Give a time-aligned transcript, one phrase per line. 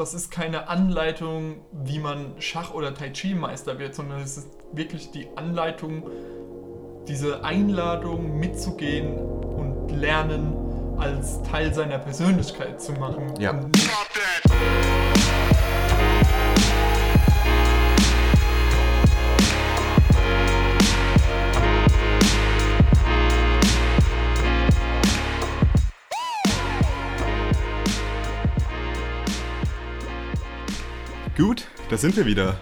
[0.00, 5.10] das ist keine Anleitung, wie man Schach- oder Tai Chi-Meister wird, sondern es ist wirklich
[5.10, 6.08] die Anleitung,
[7.06, 13.34] diese Einladung mitzugehen und lernen als Teil seiner Persönlichkeit zu machen.
[13.38, 13.60] Ja.
[31.40, 32.60] Gut, da sind wir wieder.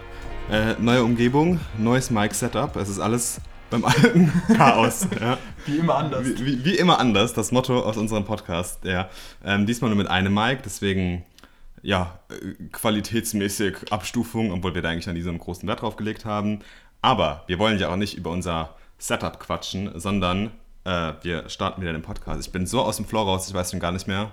[0.49, 2.77] Äh, neue Umgebung, neues Mic-Setup.
[2.77, 5.05] Es ist alles beim alten Chaos.
[5.19, 5.37] ja.
[5.65, 6.25] wie immer anders.
[6.25, 8.85] wie, wie, wie immer anders, das Motto aus unserem Podcast.
[8.85, 9.09] Ja.
[9.43, 11.25] Ähm, diesmal nur mit einem Mic, deswegen
[11.81, 12.19] ja,
[12.71, 16.59] qualitätsmäßig Abstufung, obwohl wir da eigentlich an diesem großen Wert drauf gelegt haben.
[17.01, 20.51] Aber wir wollen ja auch nicht über unser Setup quatschen, sondern
[20.85, 22.39] äh, wir starten wieder den Podcast.
[22.39, 24.31] Ich bin so aus dem Floor raus, ich weiß schon gar nicht mehr,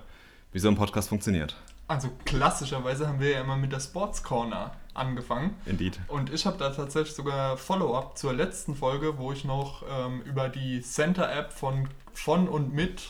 [0.52, 1.56] wie so ein Podcast funktioniert.
[1.88, 5.54] Also klassischerweise haben wir ja immer mit der Sports Corner angefangen.
[5.66, 6.00] Indeed.
[6.08, 10.48] Und ich habe da tatsächlich sogar Follow-up zur letzten Folge, wo ich noch ähm, über
[10.48, 13.02] die Center-App von, von und mit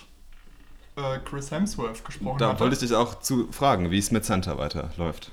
[0.97, 2.61] äh, Chris Hemsworth gesprochen Da hatte.
[2.61, 5.31] wollte ich dich auch zu fragen, wie es mit Center weiterläuft.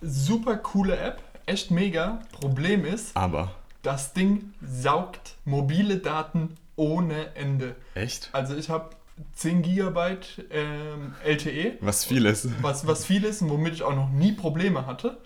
[0.00, 2.20] Super coole App, echt mega.
[2.32, 3.50] Problem ist, Aber.
[3.82, 7.74] das Ding saugt mobile Daten ohne Ende.
[7.94, 8.28] Echt?
[8.32, 8.90] Also ich habe
[9.34, 10.16] 10 GB
[10.50, 12.48] ähm, LTE, Was viel ist.
[12.62, 15.18] was, was viel ist und womit ich auch noch nie Probleme hatte.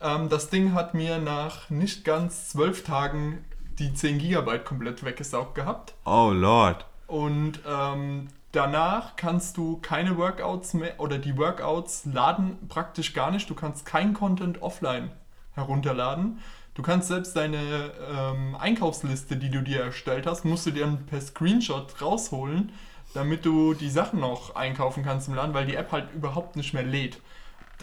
[0.00, 3.44] Ähm, das Ding hat mir nach nicht ganz zwölf Tagen
[3.78, 5.94] die 10 GB komplett weggesaugt gehabt.
[6.04, 6.86] Oh Lord.
[7.06, 13.48] Und ähm, danach kannst du keine Workouts mehr oder die Workouts laden praktisch gar nicht.
[13.50, 15.10] Du kannst kein Content offline
[15.54, 16.38] herunterladen.
[16.74, 21.20] Du kannst selbst deine ähm, Einkaufsliste, die du dir erstellt hast, musst du dir per
[21.20, 22.72] Screenshot rausholen,
[23.14, 26.74] damit du die Sachen noch einkaufen kannst im Laden, weil die App halt überhaupt nicht
[26.74, 27.20] mehr lädt.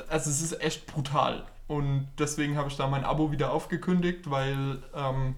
[0.07, 1.43] Also es ist echt brutal.
[1.67, 5.35] Und deswegen habe ich da mein Abo wieder aufgekündigt, weil ähm,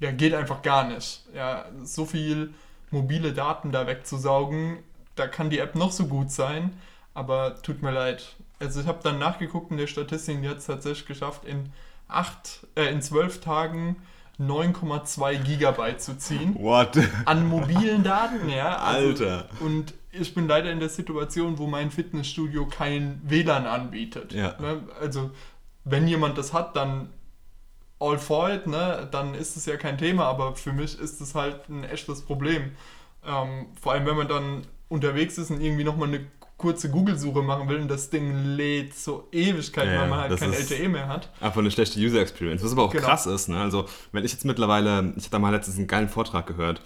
[0.00, 1.24] ja, geht einfach gar nicht.
[1.34, 2.52] Ja, so viel
[2.90, 4.78] mobile Daten da wegzusaugen,
[5.14, 6.78] da kann die App noch so gut sein,
[7.14, 8.36] aber tut mir leid.
[8.58, 11.72] Also ich habe dann nachgeguckt in der Statistik, die hat es tatsächlich geschafft, in
[12.06, 13.96] acht, äh, in zwölf Tagen
[14.48, 16.98] 9,2 Gigabyte zu ziehen What?
[17.24, 18.76] an mobilen Daten, ja.
[18.76, 19.48] Also, Alter.
[19.60, 24.32] Und ich bin leider in der Situation, wo mein Fitnessstudio kein WLAN anbietet.
[24.32, 24.54] Ja.
[24.60, 24.82] Ne?
[25.00, 25.30] Also,
[25.84, 27.08] wenn jemand das hat, dann
[27.98, 29.08] all for it, ne?
[29.10, 32.72] dann ist es ja kein Thema, aber für mich ist es halt ein echtes Problem.
[33.24, 36.26] Ähm, vor allem, wenn man dann unterwegs ist und irgendwie nochmal eine
[36.62, 40.52] kurze Google-Suche machen will und das Ding lädt so Ewigkeiten, Ja, weil man halt kein
[40.52, 41.28] LTE mehr hat.
[41.40, 42.64] Einfach eine schlechte User Experience.
[42.64, 43.04] Was aber auch Genau.
[43.06, 43.60] krass ist, ne?
[43.60, 46.80] Also, wenn ich jetzt mittlerweile, ich hatte mal letztens einen geilen Vortrag gehört,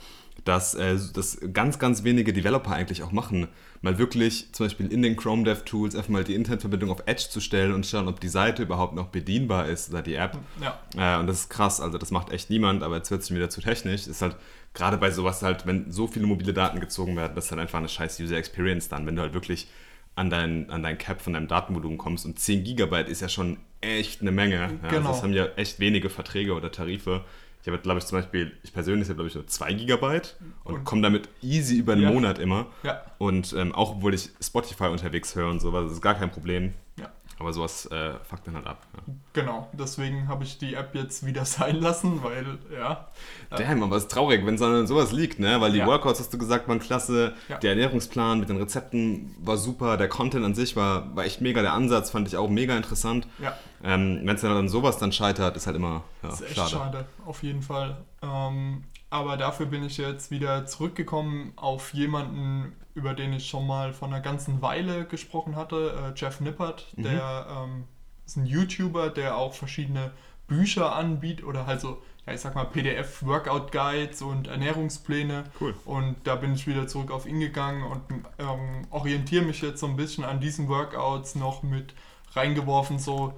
[0.46, 3.48] dass äh, das ganz, ganz wenige Developer eigentlich auch machen,
[3.82, 7.26] mal wirklich zum Beispiel in den Chrome Dev Tools einfach mal die Internetverbindung auf Edge
[7.28, 10.38] zu stellen und schauen, ob die Seite überhaupt noch bedienbar ist oder die App.
[10.62, 10.78] Ja.
[11.16, 13.36] Äh, und das ist krass, also das macht echt niemand, aber jetzt wird es schon
[13.36, 14.06] wieder zu technisch.
[14.06, 14.36] Ist halt
[14.72, 17.78] gerade bei sowas halt, wenn so viele mobile Daten gezogen werden, das ist halt einfach
[17.78, 19.68] eine scheiß User Experience dann, wenn du halt wirklich
[20.14, 23.58] an dein, an dein Cap von deinem Datenvolumen kommst und 10 Gigabyte ist ja schon
[23.80, 24.54] echt eine Menge.
[24.56, 25.08] Ja, also Genau.
[25.10, 27.24] das haben ja echt wenige Verträge oder Tarife.
[27.66, 30.74] Ich habe, glaube ich, zum Beispiel, ich persönlich habe, glaube ich, nur 2 Gigabyte und,
[30.76, 32.12] Und- komme damit easy über einen Ja.
[32.12, 32.66] Monat immer.
[32.84, 33.02] Ja.
[33.18, 36.74] Und ähm, auch obwohl ich Spotify unterwegs höre und sowas, das ist gar kein Problem.
[36.96, 37.10] Ja.
[37.40, 38.86] Aber sowas äh, fuckt dann halt ab.
[38.94, 39.12] Ja.
[39.32, 43.08] Genau, deswegen habe ich die App jetzt wieder sein lassen, weil, ja.
[43.50, 45.60] Damn, aber es ist traurig, wenn es an sowas liegt, ne?
[45.60, 45.86] Weil die Ja.
[45.88, 47.58] Workouts, hast du gesagt, waren klasse, Ja.
[47.58, 51.62] der Ernährungsplan mit den Rezepten war super, der Content an sich war, war echt mega,
[51.62, 53.26] der Ansatz fand ich auch mega interessant.
[53.42, 56.56] Ja, Ähm, wenn es dann an sowas dann scheitert, ist halt immer ja, ist echt
[56.56, 56.70] schade.
[56.70, 57.04] schade.
[57.24, 57.96] auf jeden Fall.
[58.22, 63.92] Ähm, aber dafür bin ich jetzt wieder zurückgekommen auf jemanden, über den ich schon mal
[63.92, 67.02] vor einer ganzen Weile gesprochen hatte, äh, Jeff Nippert, Mhm.
[67.04, 67.84] der ähm,
[68.26, 70.10] ist ein YouTuber, der auch verschiedene
[70.48, 75.44] Bücher anbietet oder halt so, ja, ich sag mal PDF-Workout-Guides und Ernährungspläne.
[75.60, 75.74] Cool.
[75.84, 78.00] Und da bin ich wieder zurück auf ihn gegangen und
[78.38, 81.94] ähm, orientiere mich jetzt so ein bisschen an diesen Workouts noch mit
[82.34, 83.34] reingeworfen, so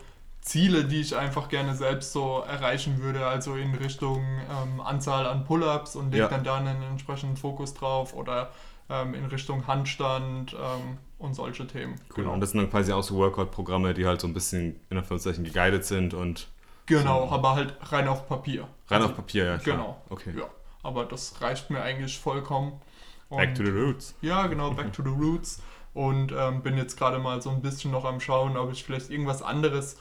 [0.49, 4.19] Ziele, die ich einfach gerne selbst so erreichen würde, also in Richtung
[4.51, 6.29] ähm, Anzahl an Pull-ups und lege Ja.
[6.29, 8.51] dann da einen entsprechenden Fokus drauf oder
[8.89, 11.97] ähm, in Richtung Handstand ähm, und solche Themen.
[12.17, 12.27] Cool.
[12.27, 15.45] Und das sind dann quasi auch so Workout-Programme, die halt so ein bisschen in Anführungszeichen
[15.45, 16.49] geguided sind und
[16.87, 18.63] Genau, aber halt rein auf Papier.
[18.89, 19.77] rein Also, auf Papier, ja klar.
[19.77, 20.03] Genau.
[20.09, 20.33] Okay.
[20.39, 20.45] Ja,
[20.83, 22.81] aber das reicht mir eigentlich vollkommen.
[23.29, 24.15] Back Und- to the roots.
[24.23, 25.61] Ja, genau, Back to the Roots.
[25.93, 29.11] Und ähm, bin jetzt gerade mal so ein bisschen noch am Schauen, ob ich vielleicht
[29.11, 29.99] irgendwas anderes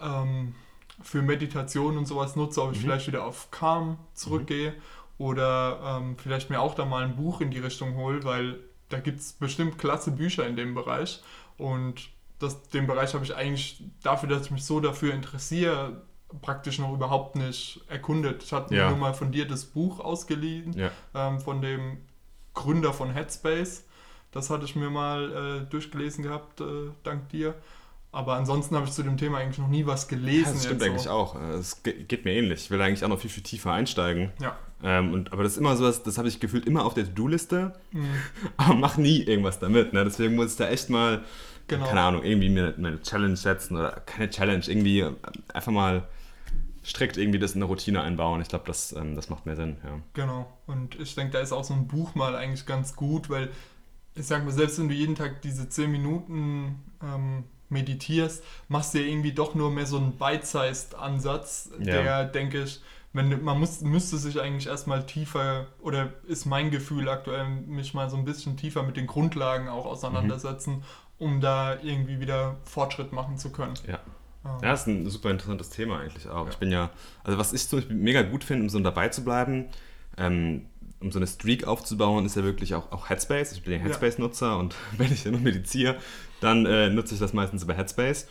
[0.00, 0.54] ähm,
[1.02, 2.82] für Meditation und sowas nutze, ob ich Mhm.
[2.82, 4.74] vielleicht wieder auf Calm zurückgehe
[5.18, 8.58] oder ähm, vielleicht mir auch da mal ein Buch in die Richtung hole, weil
[8.88, 11.22] da gibt es bestimmt klasse Bücher in dem Bereich.
[11.58, 12.08] Und
[12.38, 16.02] das, den Bereich habe ich eigentlich dafür, dass ich mich so dafür interessiere,
[16.42, 18.42] praktisch noch überhaupt nicht erkundet.
[18.42, 18.88] Ich hatte Ja.
[18.88, 20.90] nur mal von dir das Buch ausgeliehen, Ja.
[21.14, 21.98] ähm, von dem
[22.54, 23.84] Gründer von Headspace.
[24.32, 27.54] Das hatte ich mir mal äh, durchgelesen gehabt, äh, dank dir.
[28.12, 30.46] Aber ansonsten habe ich zu dem Thema eigentlich noch nie was gelesen.
[30.46, 31.10] Ja, das stimmt eigentlich so.
[31.10, 31.36] auch.
[31.36, 32.64] Es ge- geht mir ähnlich.
[32.64, 34.32] Ich will eigentlich auch noch viel, viel tiefer einsteigen.
[34.40, 34.56] Ja.
[34.82, 37.72] Ähm, und, aber das ist immer sowas, das habe ich gefühlt immer auf der To-Do-Liste,
[37.92, 38.06] Mhm.
[38.56, 39.92] aber mach nie irgendwas damit.
[39.92, 40.04] Ne?
[40.04, 41.22] Deswegen muss ich da echt mal,
[41.68, 41.86] Genau.
[41.86, 45.12] keine Ahnung, irgendwie mir eine Challenge setzen oder keine Challenge, irgendwie äh,
[45.54, 46.08] einfach mal
[46.84, 48.40] strikt irgendwie das in eine Routine einbauen.
[48.40, 49.76] Ich glaube, das, ähm, das macht mehr Sinn.
[49.84, 50.00] Ja.
[50.14, 50.50] Genau.
[50.66, 53.50] Und ich denke, da ist auch so ein Buch mal eigentlich ganz gut, weil
[54.16, 58.98] ich sag mal, selbst wenn du jeden Tag diese 10 Minuten ähm, meditierst, machst du
[58.98, 61.84] ja irgendwie doch nur mehr so einen Bite-Sized-Ansatz, Ja.
[61.84, 62.80] der, denke ich,
[63.12, 68.08] wenn, man muss, müsste sich eigentlich erstmal tiefer, oder ist mein Gefühl aktuell, mich mal
[68.08, 70.84] so ein bisschen tiefer mit den Grundlagen auch auseinandersetzen,
[71.18, 73.74] um da irgendwie wieder Fortschritt machen zu können.
[73.86, 73.98] Ja.
[74.42, 76.44] Ja, das ist ein super interessantes Thema eigentlich auch.
[76.44, 76.50] Ja.
[76.50, 76.88] Ich bin ja,
[77.24, 79.66] also was ich zum Beispiel mega gut finde, um so dabei zu bleiben,
[80.16, 80.64] ähm,
[81.00, 83.52] um so eine Streak aufzubauen, ist ja wirklich auch, auch Headspace.
[83.52, 83.78] Ich bin ja.
[83.80, 85.96] Headspace-Nutzer und wenn ich immer mediziere,
[86.40, 88.28] dann äh, nutze ich das meistens über Headspace.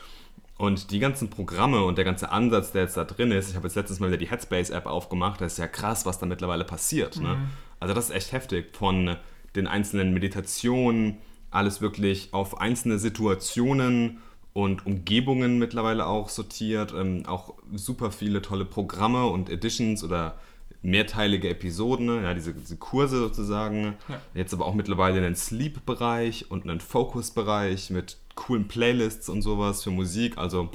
[0.57, 3.67] Und die ganzen Programme und der ganze Ansatz, der jetzt da drin ist, ich habe
[3.67, 7.15] jetzt letztens mal wieder die Headspace-App aufgemacht, das ist ja krass, was da mittlerweile passiert.
[7.15, 7.35] Ne?
[7.35, 7.47] Mhm.
[7.79, 8.75] Also das ist echt heftig.
[8.75, 9.15] Von
[9.55, 11.17] den einzelnen Meditationen,
[11.49, 14.19] alles wirklich auf einzelne Situationen
[14.53, 16.93] und Umgebungen mittlerweile auch sortiert.
[16.93, 20.35] Ähm, auch super viele tolle Programme und Editions oder
[20.81, 22.23] mehrteilige Episoden, ne?
[22.23, 23.95] ja, diese, diese Kurse sozusagen.
[24.07, 24.21] Ja.
[24.33, 29.91] Jetzt aber auch mittlerweile einen Sleep-Bereich und einen Focus-Bereich mit coolen Playlists und sowas für
[29.91, 30.37] Musik.
[30.37, 30.69] Also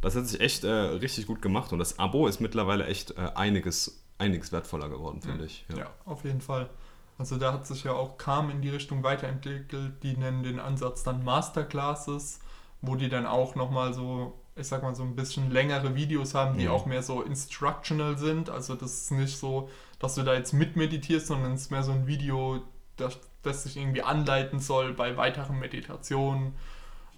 [0.00, 3.30] das hat sich echt äh, richtig gut gemacht und das Abo ist mittlerweile echt äh,
[3.34, 5.64] einiges, einiges wertvoller geworden, finde ich.
[5.76, 5.90] Ja.
[6.04, 6.68] auf jeden Fall.
[7.16, 10.02] Also da hat sich ja auch Calm in die Richtung weiterentwickelt.
[10.02, 12.40] Die nennen den Ansatz dann Masterclasses,
[12.82, 16.56] wo die dann auch nochmal so, ich sag mal, so ein bisschen längere Videos haben,
[16.58, 16.70] die Mhm.
[16.70, 18.50] auch mehr so instructional sind.
[18.50, 19.68] Also das ist nicht so,
[19.98, 22.62] dass du da jetzt mitmeditierst, sondern es ist mehr so ein Video,
[22.96, 26.54] das, das dich irgendwie anleiten soll bei weiteren Meditationen.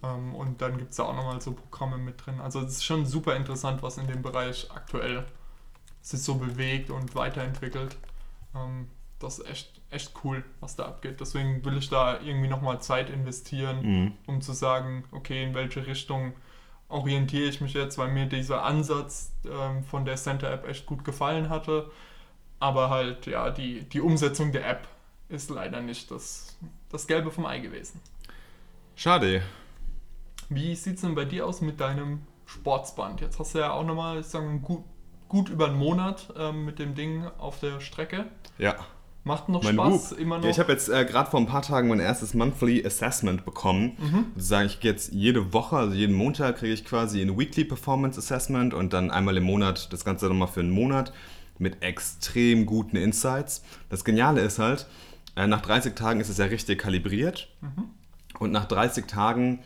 [0.02, 2.40] Ähm, Und dann gibt es da auch nochmal so Programme mit drin.
[2.40, 5.24] Also es ist schon super interessant, was in dem Bereich aktuell
[6.02, 7.96] sich so bewegt und weiterentwickelt.
[8.54, 11.20] Ähm, das ist echt, echt cool, was da abgeht.
[11.20, 14.12] Deswegen will ich da irgendwie nochmal Zeit investieren, Mhm.
[14.26, 16.32] um zu sagen, okay, in welche Richtung
[16.88, 21.04] orientiere ich mich jetzt, weil mir dieser Ansatz ähm, von der Center App echt gut
[21.04, 21.90] gefallen hatte.
[22.58, 24.88] Aber halt, ja, die, die Umsetzung der App
[25.28, 26.56] ist leider nicht das,
[26.90, 28.00] das Gelbe vom Ei gewesen.
[28.94, 29.42] Schade.
[30.48, 33.20] Wie sieht es denn bei dir aus mit deinem Sportsband?
[33.20, 34.84] Jetzt hast du ja auch nochmal, ich sage, gut,
[35.28, 38.26] gut über einen Monat ähm, mit dem Ding auf der Strecke.
[38.58, 38.76] Ja.
[39.26, 40.18] Macht noch Mein Spaß, Whoop.
[40.20, 40.44] immer noch.
[40.44, 43.96] Ja, ich habe jetzt äh, gerade vor ein paar Tagen mein erstes Monthly Assessment bekommen.
[43.98, 44.24] Mhm.
[44.36, 48.18] Sozusagen, ich gehe jetzt jede Woche, also jeden Montag kriege ich quasi ein Weekly Performance
[48.20, 51.12] Assessment und dann einmal im Monat das Ganze nochmal für einen Monat
[51.58, 53.64] mit extrem guten Insights.
[53.88, 54.86] Das Geniale ist halt,
[55.34, 57.84] äh, nach 30 Tagen ist es ja richtig kalibriert Mhm.
[58.38, 59.58] und nach 30 Tagen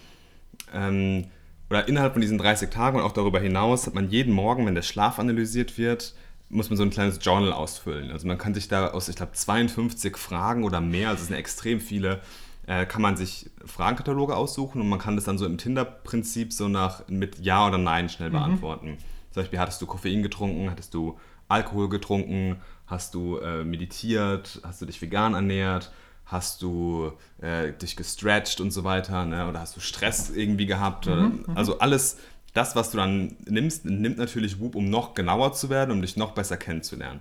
[0.72, 1.26] ähm,
[1.68, 4.74] oder innerhalb von diesen 30 Tagen und auch darüber hinaus hat man jeden Morgen, wenn
[4.74, 6.14] der Schlaf analysiert wird,
[6.50, 8.10] muss man so ein kleines Journal ausfüllen.
[8.10, 11.36] Also man kann sich da aus, ich glaube, 52 Fragen oder mehr, also es sind
[11.36, 12.20] extrem viele,
[12.66, 16.68] äh, kann man sich Fragenkataloge aussuchen und man kann das dann so im Tinder-Prinzip so
[16.68, 18.98] nach mit Ja oder Nein schnell beantworten.
[19.30, 24.82] Zum Beispiel, hattest du Koffein getrunken, hattest du Alkohol getrunken, hast du äh, meditiert, hast
[24.82, 25.90] du dich vegan ernährt,
[26.26, 29.48] hast du äh, dich gestretched und so weiter, ne?
[29.48, 31.06] oder hast du Stress irgendwie gehabt.
[31.06, 32.18] oder- Also alles,
[32.52, 36.16] das, was du dann nimmst, nimmt natürlich Whoop, um noch genauer zu werden, um dich
[36.16, 37.20] noch besser kennenzulernen.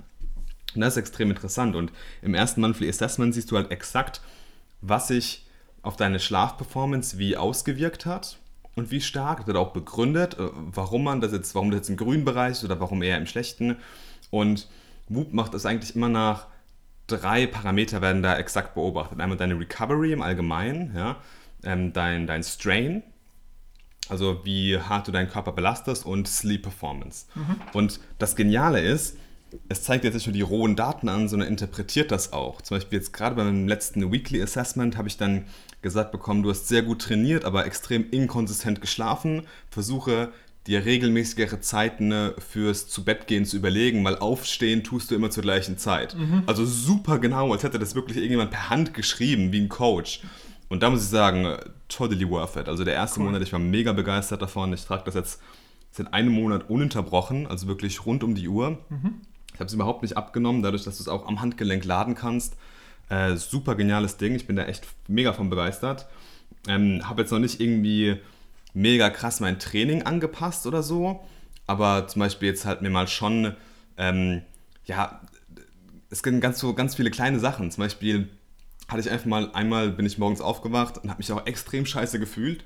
[0.75, 1.75] Und das ist extrem interessant.
[1.75, 4.21] Und im ersten Monthly Assessment siehst du halt exakt,
[4.81, 5.45] was sich
[5.81, 8.37] auf deine Schlafperformance wie ausgewirkt hat
[8.75, 9.39] und wie stark.
[9.39, 12.51] Das wird auch begründet, äh, warum man das jetzt, warum das jetzt im grünen Bereich
[12.51, 13.77] ist oder warum eher im schlechten.
[14.29, 14.67] Und
[15.07, 16.47] Whoop macht das eigentlich immer nach
[17.07, 19.19] drei Parameter werden da exakt beobachtet.
[19.19, 21.17] Einmal deine Recovery im Allgemeinen, ja,
[21.63, 23.03] ähm, dein, dein Strain,
[24.09, 27.25] also wie hart du deinen Körper belastest und Sleep Performance.
[27.73, 29.17] Und das Geniale ist,
[29.67, 32.61] es zeigt jetzt nicht nur die rohen Daten an, sondern interpretiert das auch.
[32.61, 35.45] Zum Beispiel jetzt gerade beim letzten Weekly Assessment habe ich dann
[35.81, 39.43] gesagt bekommen, du hast sehr gut trainiert, aber extrem inkonsistent geschlafen.
[39.69, 40.31] Versuche
[40.67, 45.31] dir regelmäßigere Zeiten äh, fürs zu Bett gehen zu überlegen, weil aufstehen tust du immer
[45.31, 46.15] zur gleichen Zeit.
[46.45, 50.21] Also super genau, als hätte das wirklich irgendjemand per Hand geschrieben, wie ein Coach.
[50.69, 51.57] Und da muss ich sagen, äh,
[51.87, 52.69] totally worth it.
[52.69, 53.27] Also der erste Cool.
[53.27, 54.71] Monat, ich war mega begeistert davon.
[54.73, 55.41] Ich trage das jetzt
[55.91, 58.77] seit einem Monat ununterbrochen, also wirklich rund um die Uhr.
[59.53, 62.55] Ich habe es überhaupt nicht abgenommen, dadurch, dass du es auch am Handgelenk laden kannst.
[63.09, 66.07] Äh, super geniales Ding, ich bin da echt mega von begeistert.
[66.67, 68.17] Ähm, habe jetzt noch nicht irgendwie
[68.73, 71.21] mega krass mein Training angepasst oder so.
[71.65, 73.55] Aber zum Beispiel jetzt halt mir mal schon,
[73.97, 74.43] ähm,
[74.85, 75.21] ja,
[76.11, 77.71] es gibt ganz so ganz viele kleine Sachen.
[77.71, 78.29] Zum Beispiel
[78.89, 82.19] hatte ich einfach mal, einmal bin ich morgens aufgewacht und habe mich auch extrem scheiße
[82.19, 82.65] gefühlt.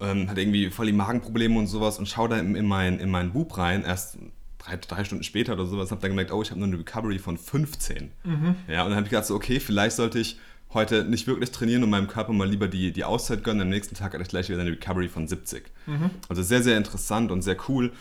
[0.00, 3.10] Ähm, hatte irgendwie voll die Magenprobleme und sowas und schaue da in, in, mein, in
[3.10, 4.18] meinen Bub rein, erst
[4.58, 7.18] drei, drei Stunden später oder sowas, habe dann gemerkt, oh, ich habe nur eine Recovery
[7.18, 8.10] von 15.
[8.24, 8.54] Mhm.
[8.68, 10.38] Ja, und dann habe ich gedacht, so, okay, vielleicht sollte ich
[10.72, 13.62] heute nicht wirklich trainieren und meinem Körper mal lieber die, die Auszeit gönnen.
[13.62, 15.64] Am nächsten Tag hatte ich gleich wieder eine Recovery von 70.
[15.86, 16.10] Mhm.
[16.28, 17.92] Also sehr, sehr interessant und sehr cool.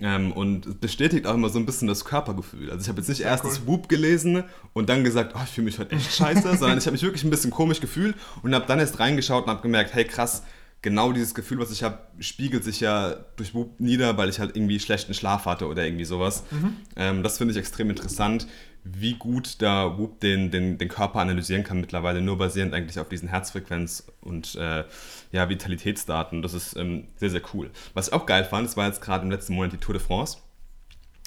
[0.00, 2.70] Ähm, und bestätigt auch immer so ein bisschen das Körpergefühl.
[2.70, 3.50] Also ich habe jetzt nicht erst cool.
[3.50, 6.86] das Whoop gelesen und dann gesagt, oh, ich fühle mich heute echt scheiße, sondern ich
[6.86, 9.94] habe mich wirklich ein bisschen komisch gefühlt und habe dann erst reingeschaut und habe gemerkt,
[9.94, 10.42] hey krass,
[10.82, 14.56] genau dieses Gefühl, was ich habe, spiegelt sich ja durch Whoop nieder, weil ich halt
[14.56, 16.44] irgendwie schlechten Schlaf hatte oder irgendwie sowas.
[16.50, 16.76] Mhm.
[16.96, 18.46] Ähm, das finde ich extrem interessant,
[18.84, 23.08] wie gut da Whoop den, den, den Körper analysieren kann mittlerweile, nur basierend eigentlich auf
[23.08, 24.84] diesen Herzfrequenz- und äh,
[25.32, 26.42] ja, Vitalitätsdaten.
[26.42, 27.70] Das ist ähm, sehr, sehr cool.
[27.94, 30.02] Was ich auch geil fand, das war jetzt gerade im letzten Monat die Tour de
[30.02, 30.38] France.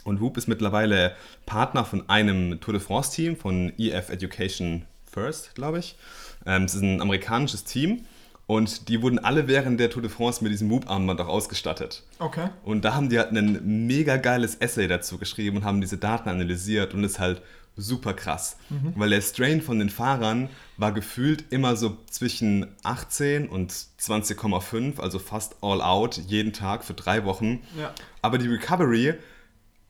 [0.03, 5.79] Und Whoop ist mittlerweile Partner von einem Tour de France-Team, von EF Education First, glaube
[5.79, 5.95] ich.
[6.45, 8.05] Ähm, es ist ein amerikanisches Team.
[8.47, 12.03] Und die wurden alle während der Tour de France mit diesem Whoop-Armband auch ausgestattet.
[12.17, 12.47] Okay.
[12.63, 16.29] Und da haben die halt ein mega geiles Essay dazu geschrieben und haben diese Daten
[16.29, 17.41] analysiert und ist halt
[17.75, 18.57] super krass.
[18.69, 18.93] Mhm.
[18.95, 25.19] Weil der Strain von den Fahrern war gefühlt immer so zwischen 18 und 20,5, also
[25.19, 27.59] fast all out, jeden Tag für drei Wochen.
[27.77, 27.93] Ja.
[28.21, 29.15] Aber die Recovery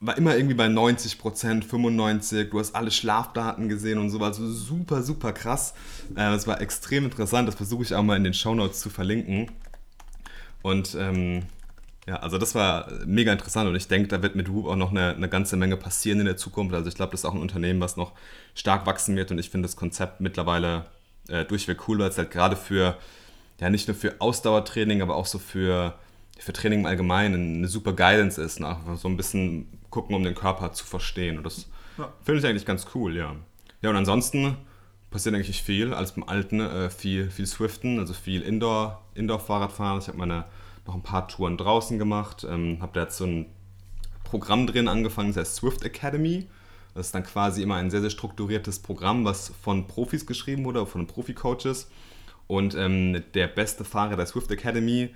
[0.00, 2.50] war immer irgendwie bei 90 Prozent, 95.
[2.50, 5.74] Du hast alle Schlafdaten gesehen und so, also super, super krass.
[6.12, 7.48] Äh, das war extrem interessant.
[7.48, 9.50] Das versuche ich auch mal in den Show Notes zu verlinken.
[10.62, 11.42] Und ähm,
[12.06, 14.90] ja, also das war mega interessant und ich denke, da wird mit Whoop auch noch
[14.90, 16.74] eine, eine ganze Menge passieren in der Zukunft.
[16.74, 18.12] Also ich glaube, das ist auch ein Unternehmen, was noch
[18.54, 20.86] stark wachsen wird und ich finde das Konzept mittlerweile
[21.28, 22.96] äh, durchweg cool, weil es halt gerade für,
[23.60, 25.94] ja nicht nur für Ausdauertraining, aber auch so für,
[26.38, 28.58] für Training im Allgemeinen eine super Guidance ist.
[28.58, 28.76] Ne?
[28.96, 31.38] So ein bisschen gucken, um den Körper zu verstehen.
[31.38, 32.12] Und das ja.
[32.22, 33.34] finde ich eigentlich ganz cool, ja.
[33.80, 34.56] Ja, und ansonsten
[35.10, 35.94] passiert eigentlich nicht viel.
[35.94, 40.00] Alles beim Alten, äh, viel, viel Swiften, also viel Indoor, Indoor-Fahrradfahren.
[40.00, 40.44] Ich habe meine
[40.86, 43.46] noch ein paar Touren draußen gemacht, ähm, habe da jetzt so ein
[44.24, 46.46] Programm drin angefangen, das heißt Swift Academy.
[46.94, 50.84] Das ist dann quasi immer ein sehr, sehr strukturiertes Programm, was von Profis geschrieben wurde,
[50.86, 51.90] von Profi-Coaches.
[52.46, 55.14] Und ähm, der beste Fahrer der Swift Academy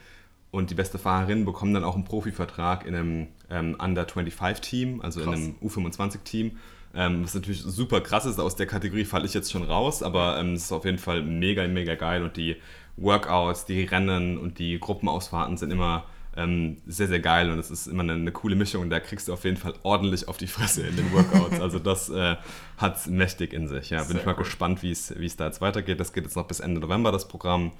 [0.52, 5.34] und die beste Fahrerin bekommen dann auch einen Profivertrag in einem ähm, Under-25-Team, also krass.
[5.34, 6.58] in einem U25-Team.
[6.94, 10.38] Ähm, was natürlich super krass ist, aus der Kategorie falle ich jetzt schon raus, aber
[10.38, 12.56] ähm, es ist auf jeden Fall mega, mega geil und die
[12.98, 16.04] Workouts, die Rennen und die Gruppenausfahrten sind immer
[16.36, 18.90] ähm, sehr, sehr geil und es ist immer eine, eine, coole Mischung.
[18.90, 21.60] Da kriegst du auf jeden Fall ordentlich auf die Fresse in den Workouts.
[21.60, 22.36] Also das äh,
[22.76, 23.88] hat es mächtig in sich.
[23.88, 24.44] Ja, bin ich mal cool.
[24.44, 25.98] gespannt, wie es da jetzt weitergeht.
[25.98, 27.72] Das geht jetzt noch bis Ende November, das Programm.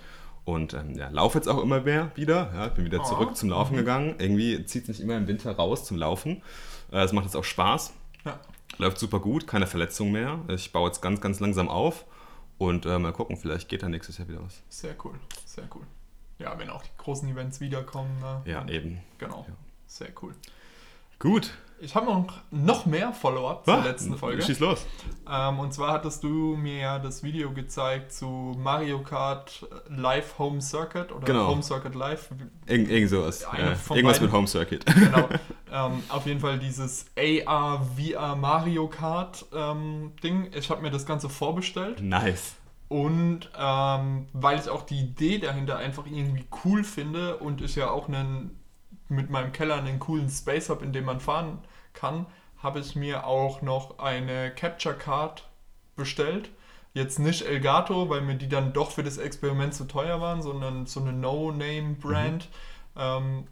[0.44, 2.50] Und ähm, ja, laufe jetzt auch immer mehr wieder.
[2.54, 3.34] Ja, bin wieder zurück oh.
[3.34, 4.16] zum Laufen gegangen.
[4.18, 6.42] Irgendwie zieht es mich immer im Winter raus zum Laufen.
[6.90, 7.92] Äh, es äh, macht jetzt auch Spaß.
[8.24, 8.40] Ja.
[8.78, 10.40] Läuft super gut, keine Verletzung mehr.
[10.48, 12.04] Ich baue jetzt ganz, ganz langsam auf.
[12.58, 14.62] Und äh, mal gucken, vielleicht geht da nächstes Jahr wieder was.
[14.68, 15.82] Sehr cool, sehr cool.
[16.38, 18.18] Ja, wenn auch die großen Events wiederkommen.
[18.20, 18.42] Ne?
[18.44, 19.00] Ja, eben.
[19.18, 19.54] Genau, ja.
[19.86, 20.34] sehr cool.
[21.18, 24.40] Gut, ich habe noch, noch mehr Follow-up zur letzten Folge.
[24.40, 24.86] Schieß los.
[25.28, 30.60] Ähm, und zwar hattest du mir ja das Video gezeigt zu Mario Kart Live Home
[30.60, 31.48] Circuit oder genau.
[31.48, 32.30] Home Circuit Live.
[32.66, 33.42] Irgend, irgend sowas.
[33.42, 34.22] Ja, irgendwas beiden.
[34.22, 34.86] mit Home Circuit.
[34.86, 35.28] Genau.
[35.72, 40.50] ähm, auf jeden Fall dieses AR, VR Mario Kart ähm, Ding.
[40.54, 42.00] Ich habe mir das Ganze vorbestellt.
[42.00, 42.54] Nice.
[42.86, 47.90] Und ähm, weil ich auch die Idee dahinter einfach irgendwie cool finde und ich ja
[47.90, 48.56] auch einen
[49.08, 51.58] mit meinem Keller einen coolen Space habe, in dem man fahren
[51.94, 52.26] kann,
[52.62, 55.48] habe ich mir auch noch eine Capture Card
[55.96, 56.50] bestellt.
[56.94, 60.86] Jetzt nicht Elgato, weil mir die dann doch für das Experiment zu teuer waren, sondern
[60.86, 62.48] so eine No-Name-Brand,
[62.94, 63.00] mhm.
[63.00, 63.46] ähm,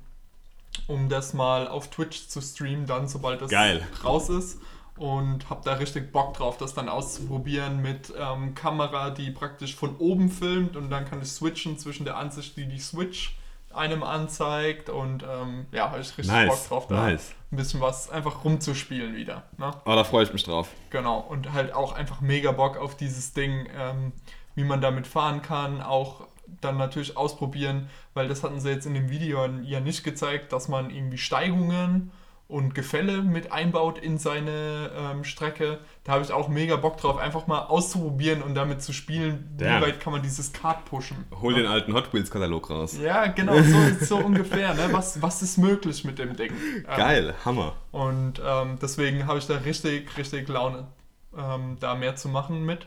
[0.86, 3.86] um das mal auf Twitch zu streamen, dann sobald das Geil.
[4.04, 4.60] raus ist.
[4.96, 9.96] Und habe da richtig Bock drauf, das dann auszuprobieren mit ähm, Kamera, die praktisch von
[9.96, 13.34] oben filmt und dann kann ich switchen zwischen der Ansicht, die die Switch
[13.72, 17.34] einem anzeigt und ähm, ja, habe ich richtig nice, Bock drauf, da nice.
[17.52, 19.44] ein bisschen was einfach rumzuspielen wieder.
[19.58, 19.70] Ne?
[19.84, 20.68] Oh, da freue ich mich drauf.
[20.90, 24.12] Genau, und halt auch einfach mega Bock auf dieses Ding, ähm,
[24.54, 26.26] wie man damit fahren kann, auch
[26.60, 30.68] dann natürlich ausprobieren, weil das hatten sie jetzt in dem Video ja nicht gezeigt, dass
[30.68, 32.10] man irgendwie Steigungen
[32.50, 35.78] und Gefälle mit einbaut in seine ähm, Strecke.
[36.04, 39.80] Da habe ich auch mega Bock drauf, einfach mal auszuprobieren und damit zu spielen, Damn.
[39.80, 41.24] wie weit kann man dieses Kart pushen.
[41.40, 41.60] Hol ne?
[41.60, 42.98] den alten Hot Wheels Katalog raus.
[43.00, 44.74] Ja, genau, so, so ungefähr.
[44.74, 44.88] Ne?
[44.90, 46.52] Was, was ist möglich mit dem Ding?
[46.84, 47.74] Geil, ähm, Hammer.
[47.92, 50.88] Und ähm, deswegen habe ich da richtig, richtig Laune,
[51.36, 52.86] ähm, da mehr zu machen mit.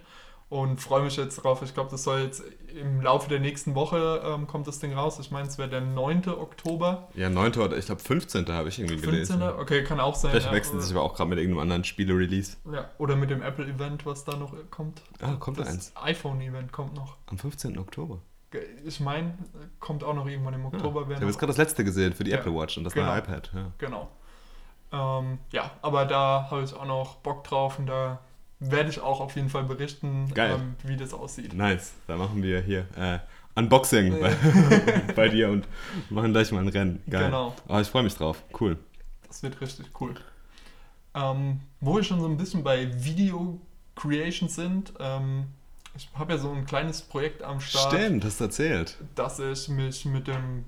[0.53, 1.63] Und freue mich jetzt drauf.
[1.63, 2.43] Ich glaube, das soll jetzt
[2.79, 5.17] im Laufe der nächsten Woche ähm, kommt das Ding raus.
[5.17, 6.29] Ich meine, es wäre der 9.
[6.29, 7.07] Oktober.
[7.15, 7.53] Ja, 9.
[7.53, 8.47] oder ich glaube 15.
[8.49, 9.39] habe ich irgendwie 15.
[9.39, 9.59] gelesen.
[9.59, 10.29] Okay, kann auch sein.
[10.29, 12.57] Vielleicht ja, wechselt sich aber auch gerade mit irgendeinem anderen Spiele-Release.
[12.71, 15.01] Ja, oder mit dem Apple-Event, was da noch kommt.
[15.21, 15.91] Ah, kommt das eins.
[15.95, 17.17] iPhone-Event kommt noch.
[17.25, 17.79] Am 15.
[17.79, 18.19] Oktober.
[18.85, 19.35] Ich meine,
[19.79, 21.01] kommt auch noch irgendwann im Oktober.
[21.01, 22.93] Ja, ich habe jetzt gerade das letzte gesehen für die Ja, Apple Watch und das
[22.93, 23.07] genau.
[23.07, 23.49] neue iPad.
[23.55, 23.71] Ja.
[23.79, 24.09] Genau.
[24.91, 28.19] Ähm, ja, aber da habe ich auch noch Bock drauf und da
[28.71, 31.53] werde ich auch auf jeden Fall berichten, ähm, wie das aussieht.
[31.53, 31.93] Nice.
[32.07, 33.19] Da machen wir hier äh,
[33.55, 34.35] Unboxing bei,
[35.15, 35.67] bei dir und
[36.09, 37.01] machen gleich mal ein Rennen.
[37.09, 37.25] Geil.
[37.25, 37.55] Genau.
[37.67, 38.41] Oh, ich freue mich drauf.
[38.59, 38.77] Cool.
[39.27, 40.15] Das wird richtig cool.
[41.15, 43.59] Ähm, wo wir schon so ein bisschen bei Video
[43.95, 45.45] Creation sind, ähm,
[45.95, 48.97] ich habe ja so ein kleines Projekt am Start, Stimmt, hast du erzählt.
[49.13, 50.65] dass ich mich mit dem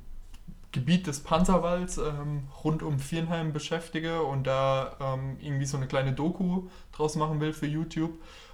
[0.75, 6.11] Gebiet des Panzerwalds ähm, rund um Viernheim beschäftige und da ähm, irgendwie so eine kleine
[6.11, 8.11] Doku draus machen will für YouTube.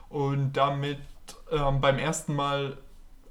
[0.07, 0.99] Und damit
[1.51, 2.77] ähm, beim ersten Mal,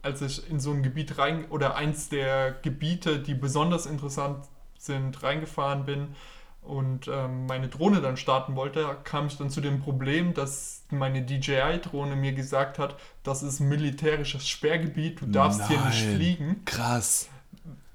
[0.02, 4.44] als ich in so ein Gebiet rein oder eins der Gebiete, die besonders interessant
[4.76, 6.08] sind, reingefahren bin
[6.60, 11.22] und ähm, meine Drohne dann starten wollte, kam ich dann zu dem Problem, dass meine
[11.22, 16.16] DJI-Drohne mir gesagt hat, das ist militärisches Sperrgebiet, du darfst hier nicht Nein.
[16.16, 16.64] fliegen.
[16.64, 17.28] Krass.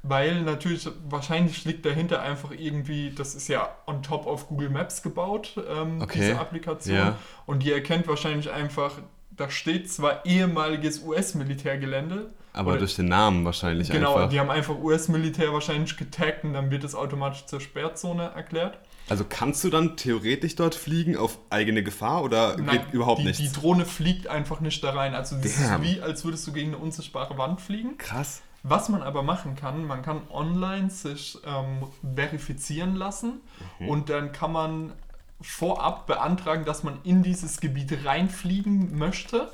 [0.08, 5.02] Weil natürlich, wahrscheinlich liegt dahinter einfach irgendwie, das ist ja on top auf Google Maps
[5.02, 6.20] gebaut, ähm, Okay.
[6.20, 6.96] diese Applikation.
[6.96, 7.18] Ja.
[7.48, 8.92] Und die erkennt wahrscheinlich einfach,
[9.32, 12.34] da steht zwar ehemaliges US-Militärgelände.
[12.54, 14.30] Aber oder- durch den Namen wahrscheinlich Genau, einfach.
[14.30, 18.78] die haben einfach US-Militär wahrscheinlich getaggt und dann wird es automatisch zur Sperrzone erklärt.
[19.10, 23.26] Also kannst du dann theoretisch dort fliegen auf eigene Gefahr oder Nein, geht überhaupt die,
[23.26, 23.40] nichts?
[23.40, 25.14] Die Drohne fliegt einfach nicht da rein.
[25.14, 25.84] Also das Damn.
[25.84, 27.98] ist wie, als würdest du gegen eine unsichtbare Wand fliegen.
[27.98, 28.42] Krass.
[28.68, 31.84] Was man aber machen kann, man kann online sich ähm,
[32.16, 33.42] verifizieren lassen
[33.80, 34.94] und dann kann man
[35.40, 39.52] vorab beantragen, dass man in dieses Gebiet reinfliegen möchte.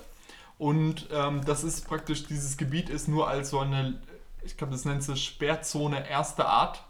[0.58, 4.00] Und ähm, das ist praktisch, dieses Gebiet ist nur als so eine,
[4.44, 6.82] ich glaube, das nennt sich Sperrzone erster Art.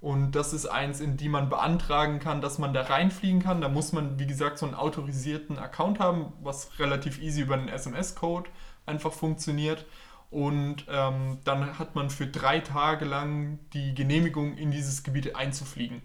[0.00, 3.60] Und das ist eins, in die man beantragen kann, dass man da reinfliegen kann.
[3.60, 7.68] Da muss man, wie gesagt, so einen autorisierten Account haben, was relativ easy über einen
[7.68, 8.50] SMS-Code
[8.84, 9.86] einfach funktioniert.
[10.32, 16.00] Und ähm, dann hat man für drei Tage lang die Genehmigung, in dieses Gebiet einzufliegen.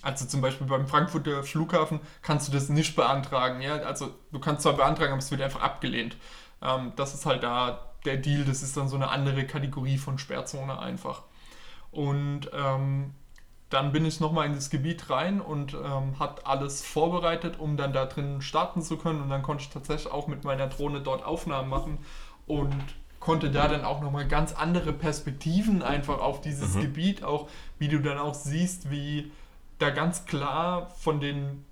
[0.00, 3.60] Also zum Beispiel beim Frankfurter Flughafen kannst du das nicht beantragen.
[3.60, 3.76] Ja?
[3.80, 6.16] Also du kannst zwar beantragen, aber es wird einfach abgelehnt.
[6.62, 8.46] Ähm, das ist halt da der Deal.
[8.46, 11.24] Das ist dann so eine andere Kategorie von Sperrzone einfach.
[11.90, 13.12] Und ähm,
[13.68, 17.92] dann bin ich nochmal in das Gebiet rein und ähm, hat alles vorbereitet, um dann
[17.92, 19.20] da drin starten zu können.
[19.20, 21.98] Und dann konnte ich tatsächlich auch mit meiner Drohne dort Aufnahmen machen
[22.46, 22.74] und
[23.28, 26.80] konnte da dann auch nochmal ganz andere Perspektiven einfach auf dieses Mhm.
[26.80, 27.46] Gebiet, auch
[27.78, 29.30] wie du dann auch siehst, wie
[29.78, 31.62] da ganz klar von den,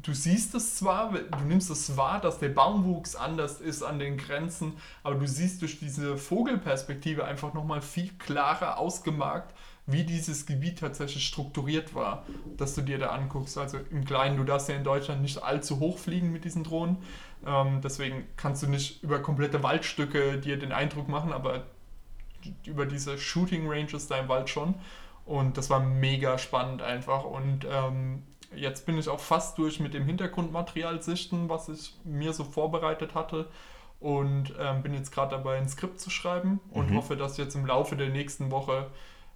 [0.00, 4.16] du siehst es zwar, du nimmst es wahr, dass der Baumwuchs anders ist an den
[4.16, 9.54] Grenzen, aber du siehst durch diese Vogelperspektive einfach nochmal viel klarer ausgemarkt,
[9.86, 12.24] wie dieses Gebiet tatsächlich strukturiert war,
[12.56, 13.58] dass du dir da anguckst.
[13.58, 16.98] Also im Kleinen, du darfst ja in Deutschland nicht allzu hoch fliegen mit diesen Drohnen.
[17.44, 21.64] Ähm, deswegen kannst du nicht über komplette Waldstücke dir den Eindruck machen, aber
[22.64, 24.74] über diese Shooting Ranges da im Wald schon.
[25.24, 27.24] Und das war mega spannend einfach.
[27.24, 28.22] Und ähm,
[28.56, 33.14] jetzt bin ich auch fast durch mit dem Hintergrundmaterial sichten, was ich mir so vorbereitet
[33.14, 33.48] hatte.
[34.00, 36.96] Und ähm, bin jetzt gerade dabei, ein Skript zu schreiben und Mhm.
[36.96, 38.90] hoffe, dass ich jetzt im Laufe der nächsten Woche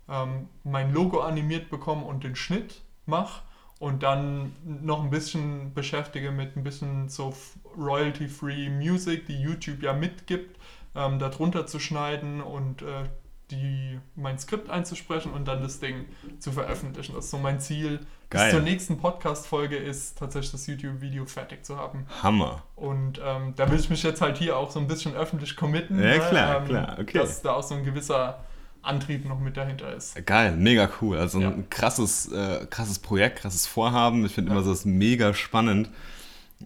[0.09, 3.43] ähm, mein Logo animiert bekomme und den Schnitt mache.
[3.79, 7.35] Und dann noch ein bisschen beschäftige mit ein bisschen so
[7.77, 10.59] royalty-free Music, die YouTube ja mitgibt,
[10.95, 13.05] ähm, darunter zu schneiden und äh,
[13.51, 16.07] die, mein Skript einzusprechen und dann das Ding
[16.39, 17.15] zu veröffentlichen.
[17.15, 18.01] Das ist so mein Ziel.
[18.29, 18.45] Geil.
[18.47, 22.07] Bis zur nächsten Podcast-Folge ist tatsächlich das YouTube-Video fertig zu haben.
[22.23, 22.63] Hammer.
[22.75, 25.99] Und ähm, da will ich mich jetzt halt hier auch so ein bisschen öffentlich committen.
[25.99, 26.19] Ja, ne?
[26.19, 27.19] klar, ähm, klar, okay.
[27.19, 28.41] Dass da auch so ein gewisser
[28.83, 30.27] Antrieb noch mit dahinter ist.
[30.27, 31.19] Geil, mega cool.
[31.19, 31.55] Also ein Ja.
[31.71, 34.25] krasses, äh, krasses Projekt, krasses Vorhaben.
[34.27, 34.57] Ich finde Ja.
[34.57, 35.89] immer so das mega spannend.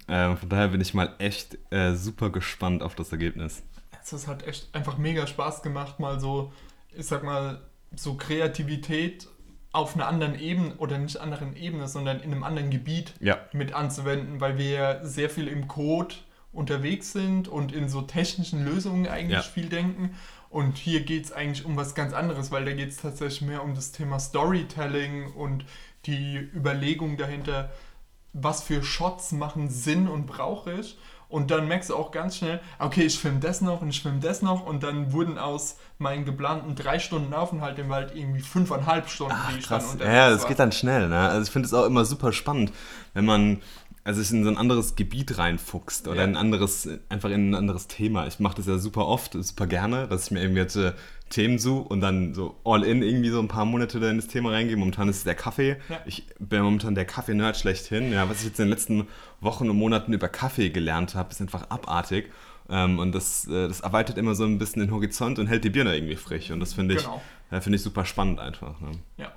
[0.08, 3.62] Ähm, von daher bin ich mal echt äh, super gespannt auf das Ergebnis.
[4.12, 6.52] Es hat echt einfach mega Spaß gemacht, mal so,
[6.94, 7.60] ich sag mal,
[7.94, 9.28] so Kreativität
[9.72, 13.72] auf einer anderen Ebene oder nicht anderen Ebene, sondern in einem anderen Gebiet Ja, mit
[13.72, 16.14] anzuwenden, weil wir ja sehr viel im Code
[16.52, 19.42] unterwegs sind und in so technischen Lösungen eigentlich Ja.
[19.42, 20.16] viel denken.
[20.48, 23.62] Und hier geht es eigentlich um was ganz anderes, weil da geht es tatsächlich mehr
[23.62, 25.64] um das Thema Storytelling und
[26.06, 27.70] die Überlegung dahinter,
[28.32, 30.98] was für Shots machen Sinn und brauche ich.
[31.30, 34.18] Und dann merkst du auch ganz schnell, okay, ich filme das noch und ich filme
[34.20, 34.66] das noch.
[34.66, 39.58] Und dann wurden aus meinen geplanten drei Stunden Aufenthalt im Wald irgendwie fünfeinhalb Stunden, die
[39.60, 39.96] ich dann krass.
[40.00, 40.48] Ja, das war.
[40.48, 41.08] geht dann schnell.
[41.08, 41.16] Ne?
[41.18, 42.72] Also ich finde es auch immer super spannend,
[43.14, 43.62] wenn man
[44.02, 46.24] also sich in so ein anderes Gebiet reinfuchst oder Ja.
[46.24, 48.26] ein anderes, einfach in ein anderes Thema.
[48.26, 50.94] Ich mache das ja super oft, super gerne, dass ich mir irgendwelche
[51.30, 54.26] Themen suche und dann so all in irgendwie so ein paar Monate da in das
[54.26, 54.76] Thema reingehe.
[54.76, 55.76] Momentan ist es der Kaffee.
[55.88, 56.00] Ja.
[56.04, 58.12] Ich bin momentan der Kaffee-Nerd schlechthin.
[58.12, 59.06] Ja, was ich jetzt in den letzten
[59.40, 62.30] Wochen und Monaten über Kaffee gelernt habe, ist einfach abartig.
[62.68, 65.70] Ähm, und das, äh, das erweitert immer so ein bisschen den Horizont und hält die
[65.70, 66.50] Birne irgendwie frisch.
[66.50, 67.22] Und das finde ich, Genau.
[67.50, 68.80] äh, finde ich super spannend einfach.
[68.80, 68.90] Ne?
[69.16, 69.32] Ja.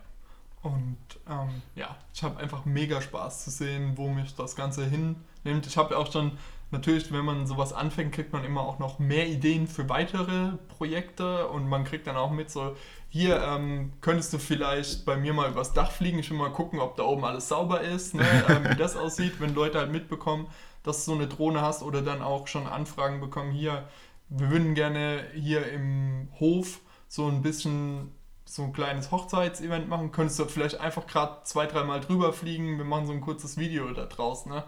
[0.64, 0.98] Und
[1.30, 5.68] ähm, ja, ich habe einfach mega Spaß zu sehen, wo mich das Ganze hinnimmt.
[5.68, 6.32] Ich habe auch schon,
[6.74, 11.48] natürlich, wenn man sowas anfängt, kriegt man immer auch noch mehr Ideen für weitere Projekte
[11.48, 12.76] und man kriegt dann auch mit so,
[13.08, 16.80] hier ähm, könntest du vielleicht bei mir mal übers Dach fliegen, ich will mal gucken,
[16.80, 18.26] ob da oben alles sauber ist, ne?
[18.50, 20.48] ähm, wie das aussieht, wenn Leute halt mitbekommen,
[20.84, 23.88] dass du so eine Drohne hast oder dann auch schon Anfragen bekommen, hier,
[24.30, 28.12] wir würden gerne hier im Hof so ein bisschen
[28.46, 32.86] so ein kleines Hochzeitsevent machen, könntest du vielleicht einfach gerade zwei, dreimal drüber fliegen, wir
[32.86, 34.64] machen so ein kurzes Video da draus, ne?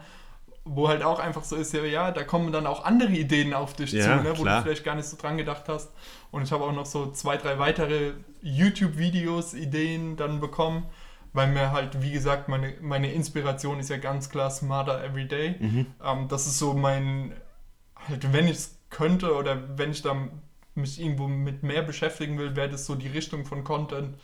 [0.68, 3.74] Wo halt auch einfach so ist, ja, ja, da kommen dann auch andere Ideen auf
[3.76, 4.34] dich Ja, zu, ne?
[4.36, 4.58] wo klar.
[4.58, 5.92] du vielleicht gar nicht so dran gedacht hast.
[6.32, 10.86] Und ich habe auch noch so zwei, drei weitere YouTube-Videos, Ideen dann bekommen,
[11.34, 15.56] weil mir halt, wie gesagt, meine, meine Inspiration ist ja ganz klar Smarter Everyday.
[15.60, 15.86] Mhm.
[16.04, 17.34] Ähm, das ist so mein,
[18.10, 20.16] halt, wenn ich es könnte oder wenn ich da
[20.74, 24.16] mich irgendwo mit mehr beschäftigen will, wäre das so die Richtung von Content,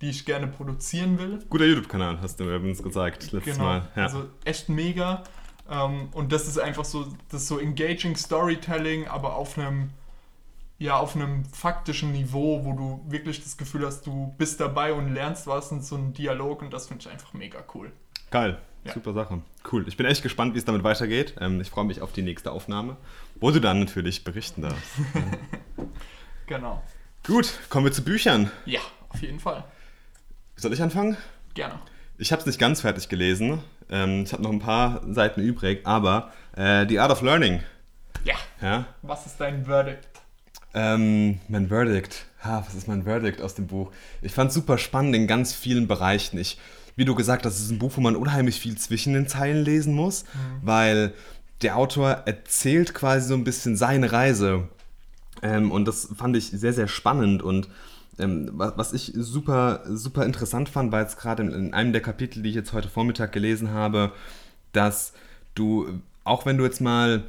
[0.00, 1.40] die ich gerne produzieren will.
[1.50, 3.64] Guter YouTube-Kanal, hast du mir übrigens gesagt letztes Genau.
[3.66, 3.88] Mal.
[3.96, 4.04] Ja.
[4.04, 5.22] Also echt mega.
[5.70, 9.90] Ähm, und das ist einfach so, das ist so engaging Storytelling, aber auf einem,
[10.78, 15.14] ja, auf einem faktischen Niveau, wo du wirklich das Gefühl hast, du bist dabei und
[15.14, 17.92] lernst was und so ein Dialog und das finde ich einfach mega cool.
[18.30, 18.92] Geil, Ja.
[18.94, 19.42] super Sache.
[19.70, 19.86] Cool.
[19.86, 21.34] Ich bin echt gespannt, wie es damit weitergeht.
[21.40, 22.96] Ähm, ich freue mich auf die nächste Aufnahme,
[23.40, 24.82] wo du dann natürlich berichten darfst.
[26.46, 26.82] Genau.
[27.24, 28.50] Gut, kommen wir zu Büchern.
[28.66, 28.80] Ja,
[29.10, 29.64] auf jeden Fall.
[30.56, 31.16] Soll ich anfangen?
[31.54, 31.78] Gerne.
[32.18, 33.62] Ich habe es nicht ganz fertig gelesen.
[33.90, 37.60] Ähm, ich habe noch ein paar Seiten übrig, aber äh, The Art of Learning.
[38.24, 38.36] Ja.
[38.62, 38.86] Ja?
[39.02, 40.08] Was ist dein Verdict?
[40.74, 42.26] Ähm, mein Verdict.
[42.44, 43.90] Ha, was ist mein Verdict aus dem Buch?
[44.22, 46.38] Ich fand es super spannend in ganz vielen Bereichen.
[46.38, 46.58] Ich,
[46.96, 49.64] wie du gesagt hast, es ist ein Buch, wo man unheimlich viel zwischen den Zeilen
[49.64, 50.24] lesen muss,
[50.62, 51.12] weil
[51.62, 54.68] der Autor erzählt quasi so ein bisschen seine Reise.
[55.42, 57.42] Ähm, und das fand ich sehr, sehr spannend.
[57.42, 57.68] Und
[58.20, 62.02] ähm, was, was ich super, super interessant fand, war jetzt gerade in, in einem der
[62.02, 64.12] Kapitel, die ich jetzt heute Vormittag gelesen habe,
[64.72, 65.12] dass
[65.54, 67.24] du, auch wenn du jetzt mal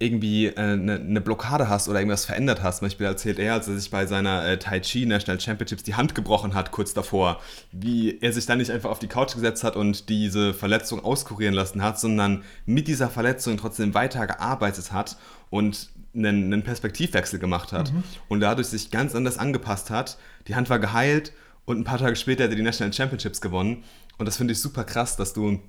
[0.00, 2.78] irgendwie äh, eine, eine Blockade hast oder irgendwas verändert hast.
[2.78, 5.94] Zum Beispiel erzählt er, als er sich bei seiner äh, Tai Chi National Championships die
[5.94, 7.38] Hand gebrochen hat, kurz davor,
[7.70, 11.54] wie er sich dann nicht einfach auf die Couch gesetzt hat und diese Verletzung auskurieren
[11.54, 15.18] lassen hat, sondern mit dieser Verletzung trotzdem weiter gearbeitet hat
[15.50, 17.92] und einen, einen Perspektivwechsel gemacht hat
[18.28, 20.18] und dadurch sich ganz anders angepasst hat.
[20.48, 21.32] Die Hand war geheilt
[21.64, 23.84] und ein paar Tage später hat er die National Championships gewonnen.
[24.18, 25.60] Und das finde ich super krass, dass du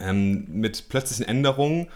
[0.00, 1.88] ähm, mit plötzlichen Änderungen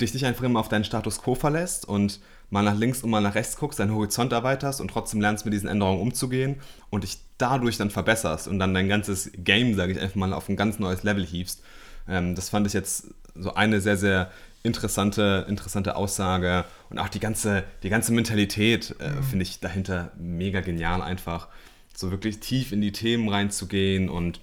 [0.00, 3.20] dich nicht einfach immer auf deinen Status quo verlässt und mal nach links und mal
[3.20, 6.56] nach rechts guckst, deinen Horizont erweiterst und trotzdem lernst mit diesen Änderungen umzugehen
[6.90, 10.48] und dich dadurch dann verbesserst und dann dein ganzes Game, sage ich einfach mal, auf
[10.48, 11.62] ein ganz neues Level hiefst.
[12.08, 14.30] Ähm, das fand ich jetzt so eine sehr, sehr
[14.64, 20.60] interessante, interessante Aussage und auch die ganze, die ganze Mentalität äh, finde ich dahinter mega
[20.60, 21.48] genial einfach.
[21.94, 24.40] So wirklich tief in die Themen reinzugehen und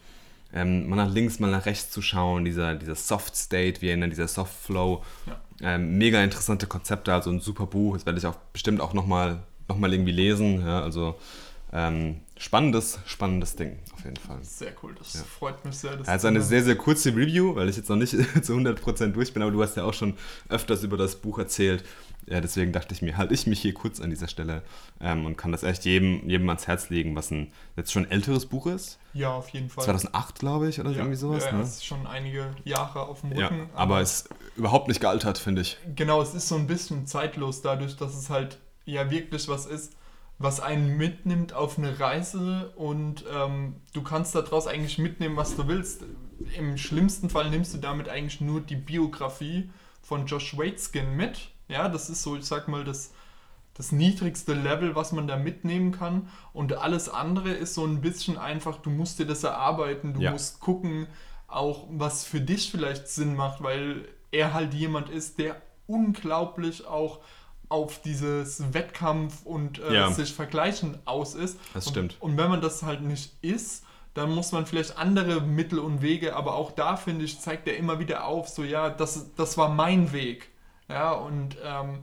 [0.53, 3.97] ähm, mal nach links, mal nach rechts zu schauen, dieser, dieser Soft State, wie er
[3.97, 5.03] nennt, dieser Soft Flow.
[5.25, 5.41] Ja.
[5.61, 7.95] Ähm, mega interessante Konzepte, also ein super Buch.
[7.95, 10.61] Das werde ich auch bestimmt auch nochmal noch mal irgendwie lesen.
[10.61, 11.15] Ja, also
[11.73, 14.39] ähm, spannendes, spannendes Ding, auf jeden Fall.
[14.43, 15.21] Sehr cool, das Ja.
[15.23, 15.95] freut mich sehr.
[15.95, 18.11] dass Also eine sehr, sehr kurze Review, weil ich jetzt noch nicht
[18.43, 20.15] zu 100% durch bin, aber du hast ja auch schon
[20.49, 21.83] öfters über das Buch erzählt.
[22.27, 24.61] Ja, deswegen dachte ich mir, halte ich mich hier kurz an dieser Stelle
[24.99, 28.45] ähm, und kann das echt jedem, jedem ans Herz legen, was ein jetzt schon älteres
[28.45, 28.99] Buch ist.
[29.13, 29.85] Ja, auf jeden Fall.
[29.85, 31.45] 2008, glaube ich, oder ja, irgendwie sowas.
[31.45, 31.63] Ja, ne?
[31.63, 33.69] es ist schon einige Jahre auf dem Ja, Rücken.
[33.73, 35.77] aber es ist überhaupt nicht gealtert, finde ich.
[35.95, 39.93] Genau, es ist so ein bisschen zeitlos dadurch, dass es halt ja wirklich was ist,
[40.41, 45.67] was einen mitnimmt auf eine Reise und ähm, du kannst daraus eigentlich mitnehmen, was du
[45.67, 46.03] willst.
[46.57, 49.69] Im schlimmsten Fall nimmst du damit eigentlich nur die Biografie
[50.01, 51.49] von Josh Waitzkin mit.
[51.67, 53.13] Ja, das ist so, ich sag mal, das,
[53.75, 56.27] das niedrigste Level, was man da mitnehmen kann.
[56.53, 60.31] Und alles andere ist so ein bisschen einfach, du musst dir das erarbeiten, du Ja.
[60.31, 61.07] musst gucken,
[61.47, 67.19] auch was für dich vielleicht Sinn macht, weil er halt jemand ist, der unglaublich auch
[67.71, 70.11] auf dieses Wettkampf und äh, Ja.
[70.11, 71.57] sich vergleichen aus ist.
[71.73, 72.17] Das und, stimmt.
[72.19, 76.35] Und wenn man das halt nicht ist, dann muss man vielleicht andere Mittel und Wege,
[76.35, 79.69] aber auch da finde ich, zeigt er immer wieder auf, so ja, das, das war
[79.69, 80.49] mein Weg.
[80.89, 81.99] Ja, und ähm,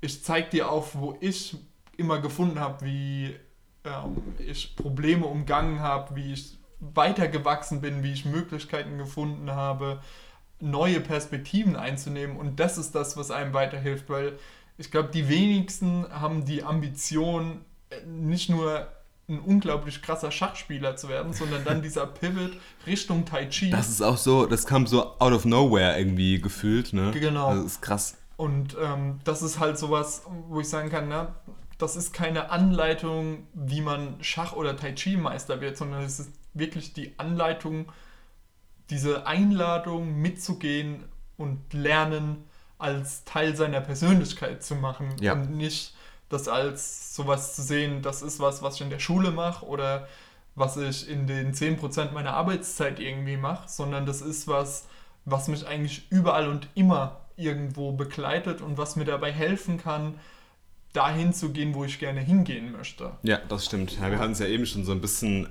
[0.00, 1.56] ich zeige dir auf, wo ich
[1.96, 3.36] immer gefunden habe, wie
[3.84, 10.00] ähm, ich Probleme umgangen habe, wie ich weitergewachsen bin, wie ich Möglichkeiten gefunden habe.
[10.58, 14.38] neue Perspektiven einzunehmen und das ist das, was einem weiterhilft, weil
[14.78, 18.88] ich glaube, die wenigsten haben die Ambition, äh, nicht nur
[19.28, 22.52] ein unglaublich krasser Schachspieler zu werden, sondern dann dieser Pivot
[22.86, 23.70] Richtung Tai Chi.
[23.70, 27.12] Das ist auch so, das kam so out of nowhere irgendwie gefühlt, ne?
[27.12, 27.54] Genau.
[27.54, 28.16] Das ist krass.
[28.36, 31.36] Und ähm, das ist halt sowas, wo ich sagen kann, na,
[31.78, 36.92] das ist keine Anleitung, wie man Schach- oder Tai Chi-Meister wird, sondern es ist wirklich
[36.92, 37.90] die Anleitung,
[38.90, 41.04] diese Einladung mitzugehen
[41.36, 42.44] und lernen,
[42.82, 45.32] als Teil seiner Persönlichkeit zu machen Ja.
[45.34, 45.94] und nicht
[46.28, 50.08] das als sowas zu sehen, das ist was, was ich in der Schule mache oder
[50.54, 54.86] was ich in den 10% meiner Arbeitszeit irgendwie mache, sondern das ist was,
[55.24, 60.14] was mich eigentlich überall und immer irgendwo begleitet und was mir dabei helfen kann,
[60.92, 63.12] dahin zu gehen, wo ich gerne hingehen möchte.
[63.22, 63.98] Ja, das stimmt.
[63.98, 65.48] Ja, wir hatten es ja eben schon so ein bisschen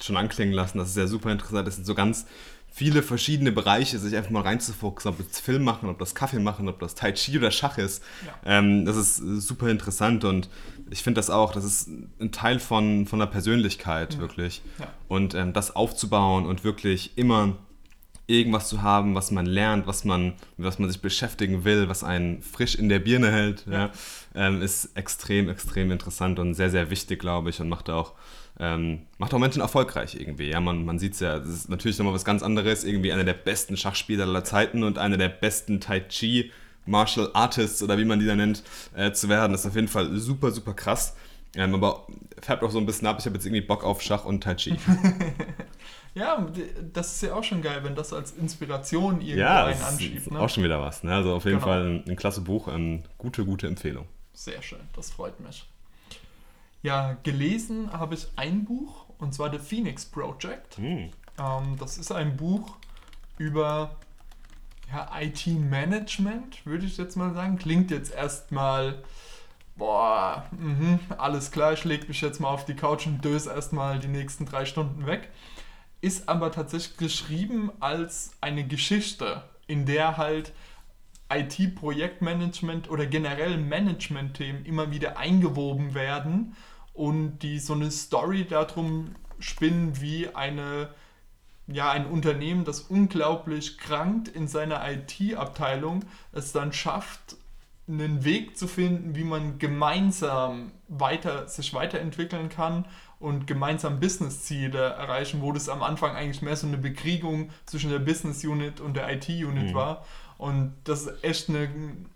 [0.00, 2.26] schon anklingen lassen, dass es ja super interessant ist, sind so ganz
[2.70, 6.68] viele verschiedene Bereiche, sich einfach mal reinzufuchsen, ob das Film machen, ob das Kaffee machen,
[6.68, 8.02] ob das Tai Chi oder Schach ist.
[8.24, 8.58] Ja.
[8.58, 10.48] Ähm, das ist äh, super interessant und
[10.90, 11.88] ich finde das auch, das ist
[12.20, 14.62] ein Teil von, von der Persönlichkeit, wirklich.
[14.78, 14.86] Ja.
[15.08, 17.56] Und ähm, das aufzubauen und wirklich immer
[18.26, 22.42] irgendwas zu haben, was man lernt, was man, was man sich beschäftigen will, was einen
[22.42, 23.64] frisch in der Birne hält.
[23.66, 23.90] Ja.
[24.34, 28.12] ähm, ist extrem, extrem interessant und sehr, sehr wichtig, glaube ich, und macht auch,
[28.60, 30.50] ähm, macht auch Menschen erfolgreich irgendwie.
[30.50, 33.24] Ja, man, man sieht es ja, das ist natürlich nochmal was ganz anderes, irgendwie einer
[33.24, 36.50] der besten Schachspieler aller Zeiten und einer der besten Tai Chi
[36.86, 38.62] Martial Artists oder wie man die da nennt,
[38.96, 39.52] äh, zu werden.
[39.52, 41.14] Das ist auf jeden Fall super, super krass.
[41.54, 42.06] Ähm, aber
[42.42, 44.54] färbt auch so ein bisschen ab, ich habe jetzt irgendwie Bock auf Schach und Tai
[44.54, 44.76] Chi.
[46.14, 46.44] Ja,
[46.92, 50.16] das ist ja auch schon geil, wenn das als Inspiration irgendwo Ja, einen das anschiebt.
[50.16, 50.40] ist Ne?
[50.40, 51.04] auch schon wieder was.
[51.04, 51.14] Ne?
[51.14, 51.66] Also auf jeden Genau.
[51.68, 54.06] Fall ein, ein klasse Buch, ähm, gute, gute Empfehlung.
[54.32, 55.64] Sehr schön, das freut mich.
[56.82, 60.76] Ja, gelesen habe ich ein Buch und zwar The Phoenix Project.
[60.76, 61.10] Hm.
[61.38, 62.76] Ähm, das ist ein Buch
[63.36, 63.96] über
[64.92, 67.58] ja, IT-Management, würde ich jetzt mal sagen.
[67.58, 69.02] Klingt jetzt erstmal,
[69.76, 73.98] boah, mhm, alles klar, ich lege mich jetzt mal auf die Couch und döse erstmal
[73.98, 75.30] die nächsten drei Stunden weg.
[76.00, 80.52] Ist aber tatsächlich geschrieben als eine Geschichte, in der halt
[81.30, 86.56] IT-Projektmanagement oder generell Management-Themen immer wieder eingewoben werden
[86.94, 90.88] und die so eine Story darum spinnen, wie eine,
[91.66, 97.36] ja, ein Unternehmen, das unglaublich krankt in seiner IT-Abteilung, es dann schafft,
[97.88, 102.84] einen Weg zu finden, wie man gemeinsam weiter, sich weiterentwickeln kann
[103.18, 107.98] und gemeinsam Business-Ziele erreichen, wo das am Anfang eigentlich mehr so eine Bekriegung zwischen der
[107.98, 109.74] Business-Unit und der IT-Unit Mhm.
[109.74, 110.04] war.
[110.38, 111.68] Und das ist echt eine,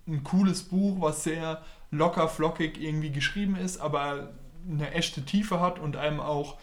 [0.06, 4.30] ein cooles Buch, was sehr locker flockig irgendwie geschrieben ist, aber
[4.68, 6.56] eine echte Tiefe hat und einem auch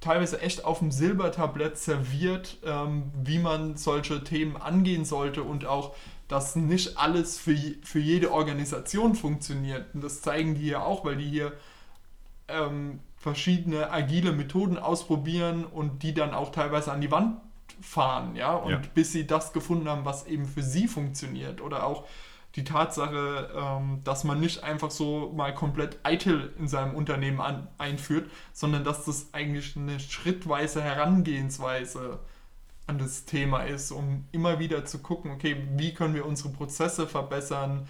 [0.00, 5.96] teilweise echt auf dem Silbertablett serviert, ähm, wie man solche Themen angehen sollte und auch,
[6.28, 9.94] dass nicht alles für, für jede Organisation funktioniert.
[9.94, 11.52] Und das zeigen die ja auch, weil die hier
[12.46, 17.38] ähm, verschiedene agile Methoden ausprobieren und die dann auch teilweise an die Wand
[17.80, 18.82] fahren, ja, und Ja.
[18.94, 22.04] bis sie das gefunden haben, was eben für sie funktioniert oder auch
[22.54, 27.68] die Tatsache, ähm, dass man nicht einfach so mal komplett eitel in seinem Unternehmen an,
[27.76, 32.20] einführt, sondern dass das eigentlich eine schrittweise Herangehensweise
[32.86, 37.06] an das Thema ist, um immer wieder zu gucken, okay, wie können wir unsere Prozesse
[37.06, 37.88] verbessern.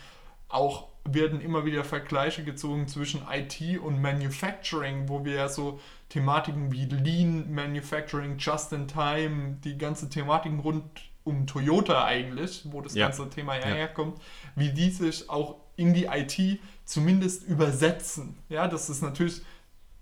[0.49, 6.73] Auch werden immer wieder Vergleiche gezogen zwischen IT und Manufacturing, wo wir ja so Thematiken
[6.73, 10.85] wie Lean Manufacturing, Just in Time, die ganze Thematiken rund
[11.25, 13.07] um Toyota eigentlich, wo das Ja.
[13.07, 13.75] ganze Thema ja Ja.
[13.75, 14.21] herkommt,
[14.55, 18.39] wie die sich auch in die IT zumindest übersetzen.
[18.49, 19.43] Ja, das ist natürlich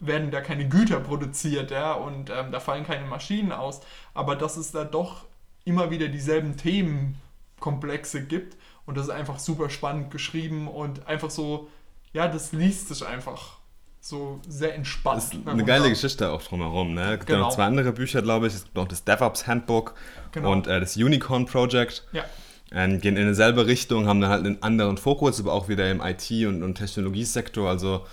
[0.01, 3.81] werden da keine Güter produziert, ja, und ähm, da fallen keine Maschinen aus,
[4.13, 5.25] aber dass es da doch
[5.65, 11.69] immer wieder dieselben Themenkomplexe gibt und das ist einfach super spannend geschrieben und einfach so,
[12.13, 13.59] ja, das liest sich einfach
[14.01, 15.23] so sehr entspannt.
[15.23, 16.93] Das ist eine geile Geschichte auch drumherum.
[16.95, 17.05] Ne?
[17.05, 17.41] Es gibt Genau.
[17.47, 18.55] noch zwei andere Bücher, glaube ich.
[18.55, 19.95] Es gibt noch das DevOps Handbook
[20.33, 20.53] Genau.
[20.53, 22.05] und äh, das Unicorn Project.
[22.13, 22.25] Ja,
[22.73, 26.01] Ähm, gehen in dieselbe Richtung, haben dann halt einen anderen Fokus, aber auch wieder im
[26.01, 27.69] IT- und, und Technologiesektor.
[27.69, 28.05] Also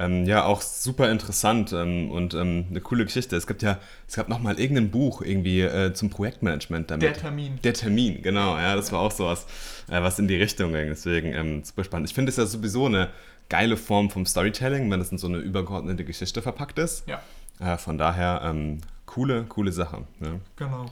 [0.00, 3.36] ähm, ja, auch super interessant ähm, und ähm, eine coole Geschichte.
[3.36, 7.02] Es gibt ja, es gab noch mal irgendein Buch irgendwie äh, zum Projektmanagement damit.
[7.02, 7.58] der Termin.
[7.62, 9.46] Der Termin, genau, ja, das war auch sowas,
[9.88, 10.88] äh, was in die Richtung ging.
[10.88, 12.08] Deswegen ähm, super spannend.
[12.08, 13.10] Ich finde es ja sowieso eine
[13.50, 17.06] geile Form vom Storytelling, wenn es in so eine übergeordnete Geschichte verpackt ist.
[17.06, 17.20] Ja,
[17.60, 20.04] Äh, von daher ähm, coole, coole Sache.
[20.18, 20.40] Ne?
[20.56, 20.86] genau.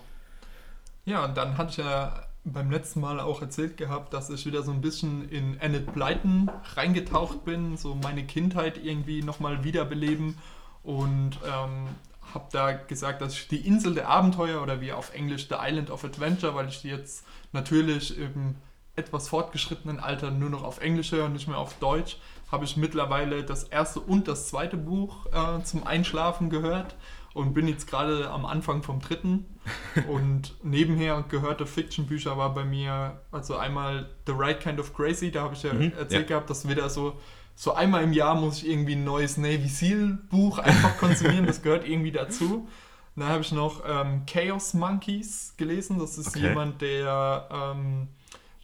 [1.07, 4.63] Ja, und dann hatte ich ja beim letzten Mal auch erzählt gehabt, dass ich wieder
[4.63, 10.39] so ein bisschen in Enid Blyton reingetaucht bin, so meine Kindheit irgendwie nochmal wiederbeleben
[10.83, 11.89] und ähm,
[12.35, 15.91] habe da gesagt, dass ich die Insel der Abenteuer oder wie auf Englisch The Island
[15.91, 18.57] of Adventure, weil ich die jetzt natürlich im
[18.97, 22.19] etwas fortgeschrittenen Alter nur noch auf Englisch höre und nicht mehr auf Deutsch,
[22.51, 26.97] habe ich mittlerweile das erste und das zweite Buch äh, zum Einschlafen gehört
[27.39, 29.47] und bin jetzt gerade am Anfang vom dritten.
[30.09, 35.43] und nebenher gehörte Fiction-Bücher war bei mir, also einmal The Right Kind of Crazy, da
[35.43, 36.37] habe ich ja mhm, erzählt ja.
[36.37, 37.17] gehabt, dass wieder so
[37.55, 41.61] so einmal im Jahr muss ich irgendwie ein neues Navy Seal Buch einfach konsumieren, das
[41.63, 42.69] gehört irgendwie dazu.
[43.17, 46.49] Dann habe ich noch ähm, Chaos Monkeys gelesen, das ist okay.
[46.49, 48.09] jemand, der, ähm,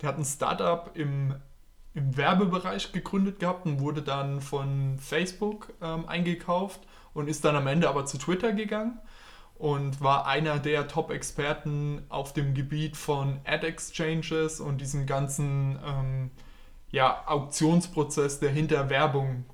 [0.01, 1.35] der hat ein Startup im,
[1.95, 6.81] im Werbebereich gegründet gehabt und wurde dann von Facebook ähm, eingekauft
[7.15, 8.99] und ist dann am Ende aber zu Twitter gegangen
[9.57, 16.31] und war einer der Top-Experten auf dem Gebiet von Ad-Exchanges und diesem ganzen ähm,
[16.91, 19.45] ja, Auktionsprozess, der hinter Werbung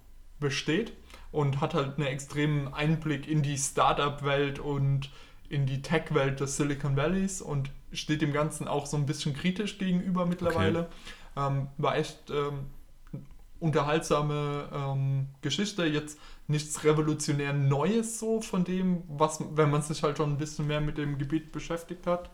[0.40, 0.92] besteht
[1.32, 5.10] und hat halt einen extremen Einblick in die Startup-Welt und
[5.48, 9.78] in die Tech-Welt des Silicon Valleys und steht dem Ganzen auch so ein bisschen kritisch
[9.78, 10.88] gegenüber mittlerweile.
[11.36, 11.46] Okay.
[11.46, 12.66] Ähm, war echt ähm,
[13.58, 16.18] unterhaltsame ähm, Geschichte, jetzt
[16.50, 20.80] nichts revolutionär Neues so von dem, was, wenn man sich halt schon ein bisschen mehr
[20.80, 22.30] mit dem Gebiet beschäftigt hat.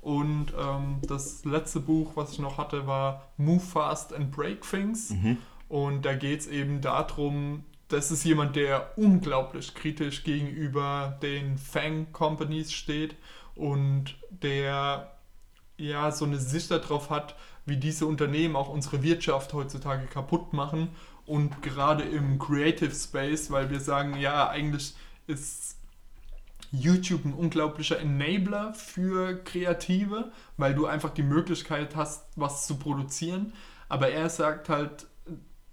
[0.00, 5.10] Und ähm, das letzte Buch, was ich noch hatte, war Move Fast and Break Things.
[5.10, 5.38] Mhm.
[5.68, 12.72] Und da geht es eben darum, das ist jemand, der unglaublich kritisch gegenüber den Fang-Companies
[12.72, 13.16] steht
[13.54, 15.16] und der
[15.78, 17.34] ja so eine Sicht darauf hat,
[17.66, 20.90] wie diese Unternehmen auch unsere Wirtschaft heutzutage kaputt machen
[21.26, 24.94] und gerade im Creative Space, weil wir sagen, ja, eigentlich
[25.26, 25.78] ist
[26.70, 33.52] YouTube ein unglaublicher Enabler für Kreative, weil du einfach die Möglichkeit hast, was zu produzieren.
[33.88, 35.06] Aber er sagt halt,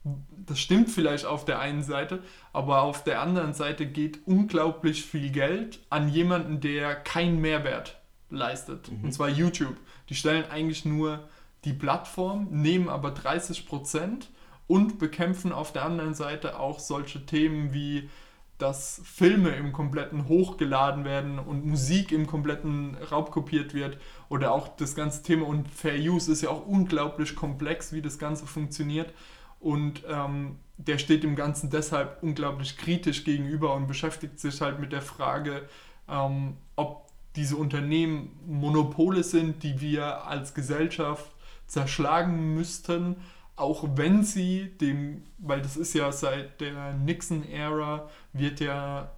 [0.03, 5.31] das stimmt vielleicht auf der einen Seite, aber auf der anderen Seite geht unglaublich viel
[5.31, 8.91] Geld an jemanden, der keinen Mehrwert leistet.
[8.91, 9.05] Mhm.
[9.05, 9.77] Und zwar YouTube.
[10.09, 11.27] Die stellen eigentlich nur
[11.65, 14.30] die Plattform, nehmen aber 30 Prozent
[14.71, 18.09] und bekämpfen auf der anderen Seite auch solche Themen wie
[18.57, 23.97] dass Filme im kompletten hochgeladen werden und Musik im kompletten raubkopiert wird
[24.29, 28.19] oder auch das ganze Thema und Fair Use ist ja auch unglaublich komplex, wie das
[28.19, 29.11] Ganze funktioniert.
[29.59, 34.91] Und ähm, der steht dem Ganzen deshalb unglaublich kritisch gegenüber und beschäftigt sich halt mit
[34.91, 35.67] der Frage,
[36.07, 41.31] ähm, ob diese Unternehmen Monopole sind, die wir als Gesellschaft
[41.65, 43.15] zerschlagen müssten,
[43.61, 49.11] auch wenn sie dem, weil das ist ja seit der Nixon-Ära, wird ja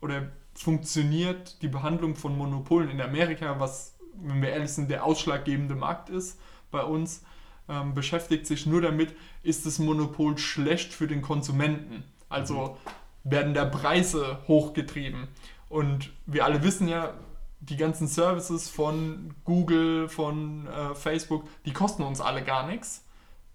[0.00, 5.76] oder funktioniert die Behandlung von Monopolen in Amerika, was, wenn wir ehrlich sind, der ausschlaggebende
[5.76, 7.22] Markt ist bei uns,
[7.68, 12.02] ähm, beschäftigt sich nur damit, ist das Monopol schlecht für den Konsumenten.
[12.28, 12.76] Also
[13.24, 13.30] mhm.
[13.30, 15.28] werden da Preise hochgetrieben.
[15.68, 17.14] Und wir alle wissen ja,
[17.60, 23.04] die ganzen Services von Google, von äh, Facebook, die kosten uns alle gar nichts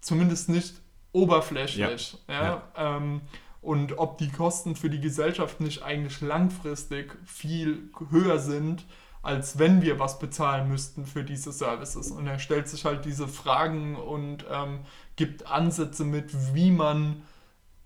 [0.04, 0.74] zumindest nicht
[1.12, 2.18] oberflächlich.
[2.28, 2.34] Ja.
[2.34, 2.62] ja?
[2.76, 2.96] ja.
[2.96, 3.22] Ähm,
[3.60, 8.84] und ob die Kosten für die Gesellschaft nicht eigentlich langfristig viel höher sind,
[9.22, 12.10] als wenn wir was bezahlen müssten für diese Services.
[12.10, 14.80] Und er stellt sich halt diese Fragen und ähm,
[15.16, 17.22] gibt Ansätze mit, wie man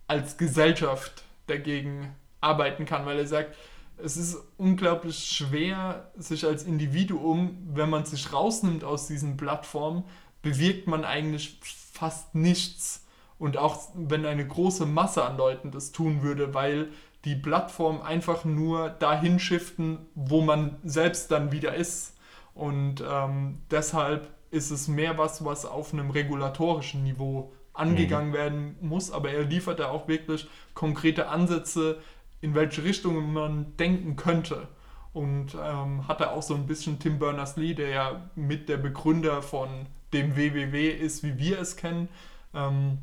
[0.08, 3.54] als Gesellschaft dagegen arbeiten kann, weil er sagt,
[3.98, 10.04] es ist unglaublich schwer, sich als Individuum, wenn man sich rausnimmt aus diesen Plattformen,
[10.48, 11.58] bewirkt man eigentlich
[11.92, 13.04] fast nichts.
[13.38, 16.88] Und auch wenn eine große Masse an Leuten das tun würde, weil
[17.24, 22.16] die Plattform einfach nur dahin shiften, wo man selbst dann wieder ist.
[22.54, 28.34] Und ähm, deshalb ist es mehr was, was auf einem regulatorischen Niveau angegangen mhm.
[28.34, 29.12] werden muss.
[29.12, 31.98] Aber er liefert da auch wirklich konkrete Ansätze,
[32.40, 34.68] in welche Richtung man denken könnte.
[35.12, 39.42] Und ähm, hat da auch so ein bisschen Tim Berners-Lee, der ja mit der Begründer
[39.42, 39.68] von
[40.12, 42.08] dem WWW ist, wie wir es kennen,
[42.54, 42.98] ähm,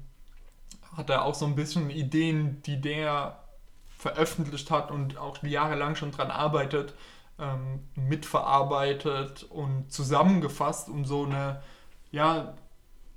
[0.96, 3.40] hat er auch so ein bisschen Ideen, die der
[3.98, 6.94] veröffentlicht hat und auch jahrelang schon dran arbeitet,
[7.40, 11.62] ähm, mitverarbeitet und zusammengefasst, um so eine,
[12.12, 12.54] ja,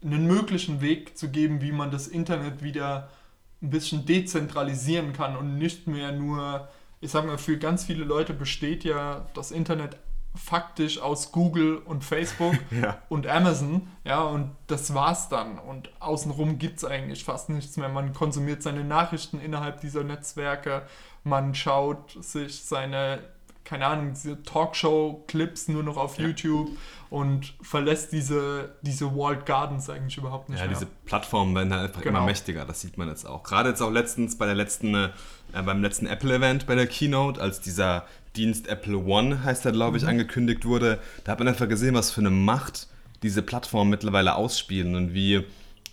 [0.03, 3.11] einen möglichen Weg zu geben, wie man das Internet wieder
[3.61, 6.69] ein bisschen dezentralisieren kann und nicht mehr nur,
[7.01, 9.97] ich sag mal, für ganz viele Leute besteht ja das Internet
[10.35, 12.99] faktisch aus Google und Facebook ja.
[13.09, 15.59] und Amazon, ja, und das war's dann.
[15.59, 17.89] Und außenrum gibt es eigentlich fast nichts mehr.
[17.89, 20.83] Man konsumiert seine Nachrichten innerhalb dieser Netzwerke,
[21.25, 23.19] man schaut sich seine,
[23.65, 26.27] keine Ahnung, diese Talkshow-Clips nur noch auf ja.
[26.27, 26.71] YouTube
[27.11, 30.75] und verlässt diese, diese Walled Gardens eigentlich überhaupt nicht ja, mehr.
[30.75, 32.19] Ja, diese Plattformen werden halt einfach genau.
[32.19, 33.43] immer mächtiger, das sieht man jetzt auch.
[33.43, 35.11] Gerade jetzt auch letztens bei der letzten äh,
[35.53, 38.05] beim letzten Apple-Event bei der Keynote, als dieser
[38.37, 40.11] Dienst Apple One, heißt er, glaube ich, Mhm.
[40.11, 40.99] angekündigt wurde.
[41.25, 42.89] Da hat man einfach gesehen, was für eine Macht
[43.23, 45.45] diese Plattformen mittlerweile ausspielen und wie,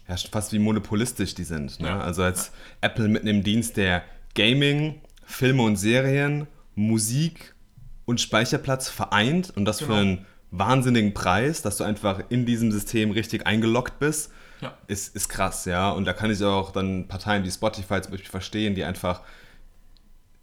[0.07, 1.79] ja, fast wie monopolistisch die sind.
[1.79, 1.87] Ne?
[1.87, 1.99] Ja.
[2.01, 4.03] Also als Apple mit einem Dienst, der
[4.35, 7.55] Gaming, Filme und Serien, Musik
[8.05, 9.97] und Speicherplatz vereint und das für Genau.
[9.99, 14.31] einen wahnsinnigen Preis, dass du einfach in diesem System richtig eingeloggt bist,
[14.61, 14.77] Ja.
[14.87, 15.89] ist, ist krass, ja.
[15.89, 19.21] Und da kann ich auch dann Parteien wie Spotify zum Beispiel verstehen, die einfach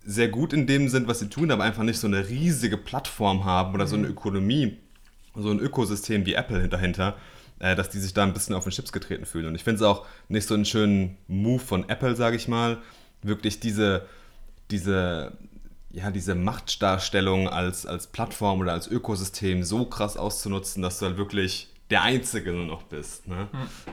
[0.04, 3.44] sehr gut in dem sind, was sie tun, aber einfach nicht so eine riesige Plattform
[3.44, 4.78] haben oder so eine Ökonomie,
[5.34, 7.16] so ein Ökosystem wie Apple dahinter,
[7.58, 9.46] äh, dass die sich da ein bisschen auf den Chips getreten fühlen.
[9.46, 12.78] Und ich finde es auch nicht so einen schönen Move von Apple, sage ich mal,
[13.22, 14.06] wirklich diese,
[14.70, 15.32] diese,
[15.90, 21.16] ja, diese Machtdarstellung als, als Plattform oder als Ökosystem so krass auszunutzen, dass du halt
[21.16, 23.28] wirklich der Einzige nur noch bist.
[23.28, 23.48] Ne?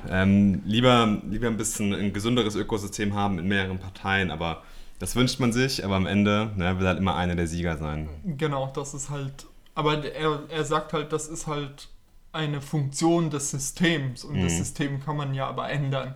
[0.10, 4.64] Ähm, lieber, lieber ein bisschen ein gesünderes Ökosystem haben mit mehreren Parteien, aber
[5.00, 8.10] das wünscht man sich, aber am Ende ne, will halt immer einer der Sieger sein.
[8.38, 9.46] Genau, das ist halt.
[9.76, 11.90] Aber er, er sagt halt, das ist halt
[12.32, 14.58] eine Funktion des Systems und das Mhm.
[14.58, 16.16] System kann man ja aber ändern.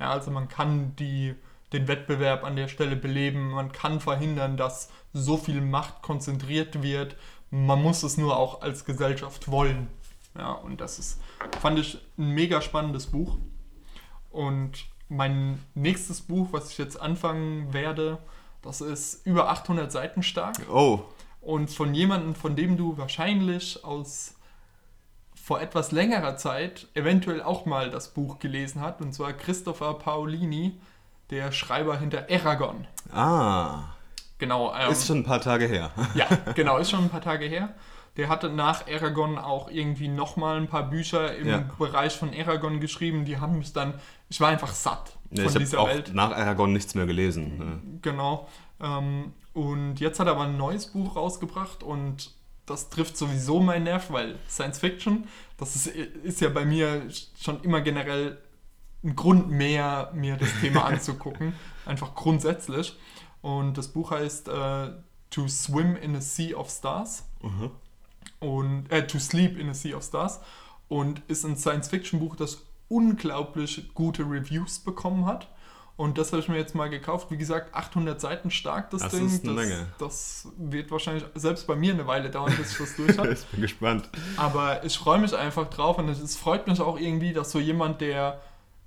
[0.00, 1.34] Ja, also man kann die,
[1.72, 7.16] den Wettbewerb an der Stelle beleben, man kann verhindern, dass so viel Macht konzentriert wird.
[7.50, 9.86] Man muss es nur auch als Gesellschaft wollen.
[10.36, 11.20] Ja, und das ist,
[11.60, 13.38] fand ich ein mega spannendes Buch.
[14.30, 18.18] Und mein nächstes Buch, was ich jetzt anfangen werde,
[18.62, 20.56] das ist über 800 Seiten stark.
[20.70, 21.00] Oh,
[21.40, 24.34] Und von jemandem, von dem du wahrscheinlich aus
[25.34, 30.80] vor etwas längerer Zeit eventuell auch mal das Buch gelesen hast, und zwar Christopher Paolini,
[31.30, 32.86] der Schreiber hinter Eragon.
[33.12, 33.90] ah,
[34.38, 35.90] Genau, ähm, ist schon ein paar Tage her.
[36.14, 37.74] ja, genau, ist schon ein paar Tage her.
[38.16, 41.58] Der hatte nach Eragon auch irgendwie nochmal ein paar Bücher im Ja.
[41.78, 43.24] Bereich von Eragon geschrieben.
[43.24, 43.94] Die haben mich dann,
[44.28, 46.12] ich war einfach satt Ja, von ich dieser Welt.
[46.14, 47.58] nach Aragon nichts mehr gelesen.
[47.58, 47.82] Ne?
[48.02, 48.48] Genau.
[48.80, 52.32] Ähm, und jetzt hat er aber ein neues Buch rausgebracht und
[52.66, 55.26] das trifft sowieso meinen Nerv, weil Science Fiction,
[55.58, 57.02] das ist, ist ja bei mir
[57.40, 58.38] schon immer generell
[59.02, 61.52] ein Grund mehr, mir das Thema anzugucken.
[61.84, 62.96] Einfach grundsätzlich.
[63.42, 64.92] Und das Buch heißt äh,
[65.30, 67.24] To Swim in a Sea of Stars.
[67.42, 67.70] Mhm.
[68.44, 70.40] Und äh, To Sleep in a Sea of Stars.
[70.88, 75.48] Und ist ein Science-Fiction-Buch, das unglaublich gute Reviews bekommen hat.
[75.96, 77.30] Und das habe ich mir jetzt mal gekauft.
[77.30, 79.26] Wie gesagt, 800 Seiten stark, das, Das Ding.
[79.26, 79.86] ist eine das, Menge.
[79.98, 83.28] das wird wahrscheinlich selbst bei mir eine Weile dauern, bis ich das durch habe.
[83.32, 84.08] ich bin gespannt.
[84.36, 88.00] Aber ich freue mich einfach drauf und es, freut mich auch irgendwie, dass so jemand,
[88.00, 88.40] der,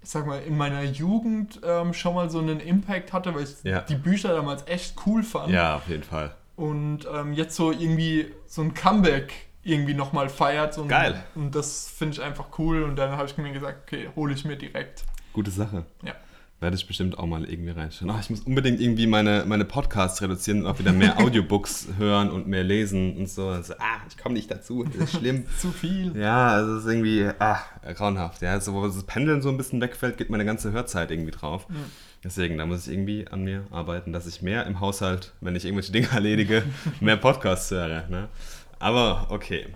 [0.03, 3.55] ich sag mal, in meiner Jugend ähm, schon mal so einen Impact hatte, weil ich
[3.64, 3.82] Ja.
[3.82, 5.53] die Bücher damals echt cool fand.
[5.53, 6.36] Ja, auf jeden Fall.
[6.58, 9.32] Und ähm, jetzt so irgendwie so ein Comeback
[9.64, 10.74] irgendwie nochmal feiert.
[10.74, 11.24] So Geil.
[11.36, 12.84] Und das finde ich einfach cool.
[12.84, 15.05] Und dann habe ich mir gesagt, okay, hole ich mir direkt.
[15.34, 15.86] Gute Sache.
[16.03, 16.16] Ja.
[16.60, 18.10] Werde ich bestimmt auch mal irgendwie reinschauen.
[18.10, 22.32] Ach, ich muss unbedingt irgendwie meine, meine Podcasts reduzieren und auch wieder mehr Audiobooks hören
[22.32, 23.49] und mehr lesen und so.
[23.49, 25.45] Also, ah, ich komme nicht dazu, das ist schlimm.
[25.60, 26.18] Zu viel.
[26.18, 27.60] Ja, also es ist irgendwie, ah,
[27.93, 28.41] grauenhaft.
[28.41, 31.68] Ja, also, wo das Pendeln so ein bisschen wegfällt, geht meine ganze Hörzeit irgendwie drauf.
[32.24, 35.65] Deswegen, da muss ich irgendwie an mir arbeiten, dass ich mehr im Haushalt, wenn ich
[35.65, 36.63] irgendwelche Dinge erledige,
[36.99, 38.07] mehr Podcasts höre.
[38.07, 38.28] Ne?
[38.80, 39.68] Aber okay.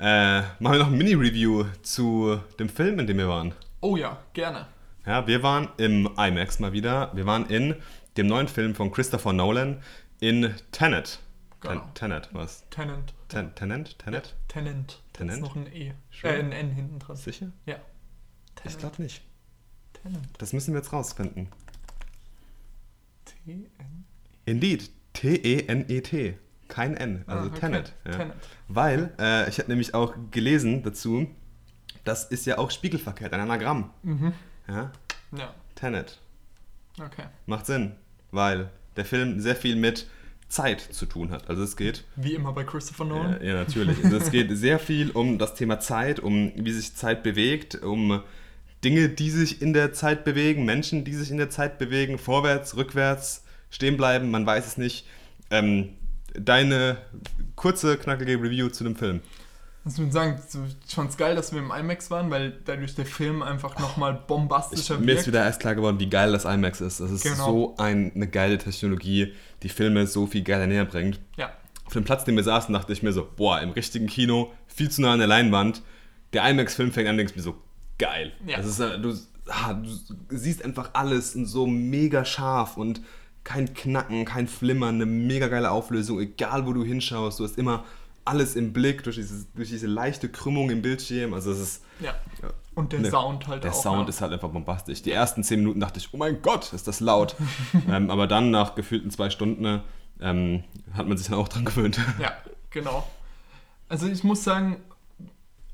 [0.00, 3.52] Äh, machen wir noch ein Mini-Review zu dem Film, in dem wir waren.
[3.80, 4.66] Oh ja, gerne.
[5.06, 7.10] Ja, wir waren im IMAX mal wieder.
[7.14, 7.76] Wir waren in
[8.16, 9.82] dem neuen Film von Christopher Nolan
[10.20, 11.18] in Tenet.
[11.60, 11.88] Ten, Genau.
[11.94, 12.64] Tenet, was?
[12.70, 13.14] Tenant.
[13.28, 13.98] Ten, Tenant?
[13.98, 14.34] Tenet?
[14.48, 15.00] Tenant.
[15.14, 15.36] Da Tenant?
[15.38, 15.92] ist noch ein E.
[16.10, 16.34] Sure.
[16.34, 17.16] Äh, ein N hinten dran.
[17.16, 17.46] Sicher?
[17.64, 17.76] Ja.
[17.76, 18.78] Ich Tenant.
[18.80, 19.22] glaube nicht.
[20.04, 20.28] Tenant.
[20.38, 21.48] Das müssen wir jetzt rausfinden.
[23.24, 23.66] T-N.
[24.46, 24.90] Indeed.
[25.14, 26.38] T-E-N-E-T.
[26.68, 27.60] Kein N, also Ah, okay.
[27.60, 27.92] Tenet.
[28.04, 28.12] Ja.
[28.12, 28.34] Tenet.
[28.68, 31.26] Weil, äh, ich habe nämlich auch gelesen dazu,
[32.04, 33.90] das ist ja auch spiegelverkehrt, ein Anagramm.
[34.02, 34.32] Mhm.
[34.66, 34.90] Ja?
[35.36, 36.20] Ja, Tenet.
[36.98, 37.24] okay.
[37.46, 37.92] Macht Sinn,
[38.30, 40.08] weil der Film sehr viel mit
[40.48, 41.48] Zeit zu tun hat.
[41.48, 43.40] Also es geht Wie immer bei Christopher Nolan.
[43.40, 44.02] Ja, ja, natürlich.
[44.04, 48.22] Also es geht sehr viel um das Thema Zeit, um wie sich Zeit bewegt, um
[48.84, 52.76] Dinge, die sich in der Zeit bewegen, Menschen, die sich in der Zeit bewegen, vorwärts,
[52.76, 55.06] rückwärts, stehen bleiben, man weiß es nicht.
[55.50, 55.90] Ähm,
[56.34, 56.98] deine
[57.56, 59.20] kurze, knackige Review zu dem Film.
[59.84, 60.40] Also ich muss sagen,
[60.88, 64.26] ich fand's geil, dass wir im IMAX waren, weil dadurch der Film einfach nochmal Ich,
[64.26, 67.00] bombastischer mir ist wieder erst klar geworden, wie geil das IMAX ist.
[67.00, 67.44] Das ist Genau.
[67.44, 71.20] so ein, eine geile Technologie, die Filme so viel geiler näher bringt.
[71.36, 71.52] Ja,
[71.84, 74.90] Auf dem Platz, den wir saßen, dachte ich mir so, boah, im richtigen Kino, viel
[74.90, 75.82] zu nah an der Leinwand.
[76.32, 77.54] Der IMAX-Film fängt an, denkst mir so,
[77.98, 78.32] geil.
[78.46, 78.58] Ja.
[78.58, 79.14] Das ist, äh, du,
[79.48, 83.00] ah, du siehst einfach alles und so mega scharf und
[83.44, 87.84] kein Knacken, kein Flimmern, eine mega geile Auflösung, egal wo du hinschaust, du hast immer
[88.24, 91.34] alles im Blick, durch, dieses, durch diese leichte Krümmung im Bildschirm.
[91.34, 91.84] Also es ist.
[92.00, 92.14] Ja.
[92.74, 93.82] Und der Ne, Sound halt Der auch.
[93.82, 94.08] Sound ja.
[94.08, 95.02] ist halt einfach bombastisch.
[95.02, 97.36] Die ersten zehn Minuten dachte ich, oh mein Gott, ist das laut.
[97.88, 99.82] ähm, aber dann nach gefühlten zwei Stunden
[100.20, 100.64] ähm,
[100.94, 102.00] hat man sich dann auch dran gewöhnt.
[102.18, 102.32] Ja,
[102.70, 103.06] genau.
[103.88, 104.78] Also ich muss sagen,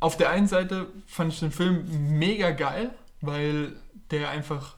[0.00, 1.84] auf der einen Seite fand ich den Film
[2.18, 2.90] mega geil,
[3.20, 3.74] weil
[4.10, 4.76] der einfach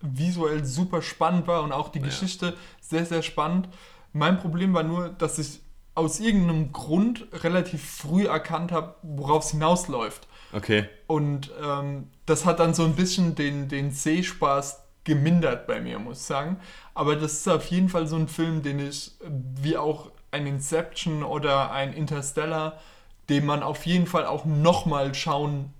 [0.00, 2.06] visuell super spannend war und auch die Ja.
[2.06, 3.68] Geschichte sehr, sehr spannend.
[4.12, 5.60] Mein Problem war nur, dass ich
[5.94, 10.26] aus irgendeinem Grund relativ früh erkannt habe, worauf es hinausläuft.
[10.52, 10.88] Okay.
[11.06, 16.20] Und ähm, das hat dann so ein bisschen den, den Sehspaß gemindert bei mir, muss
[16.20, 16.58] ich sagen.
[16.94, 19.12] Aber das ist auf jeden Fall so ein Film, den ich,
[19.60, 22.80] wie auch ein Inception oder ein Interstellar,
[23.28, 25.72] den man auf jeden Fall auch nochmal schauen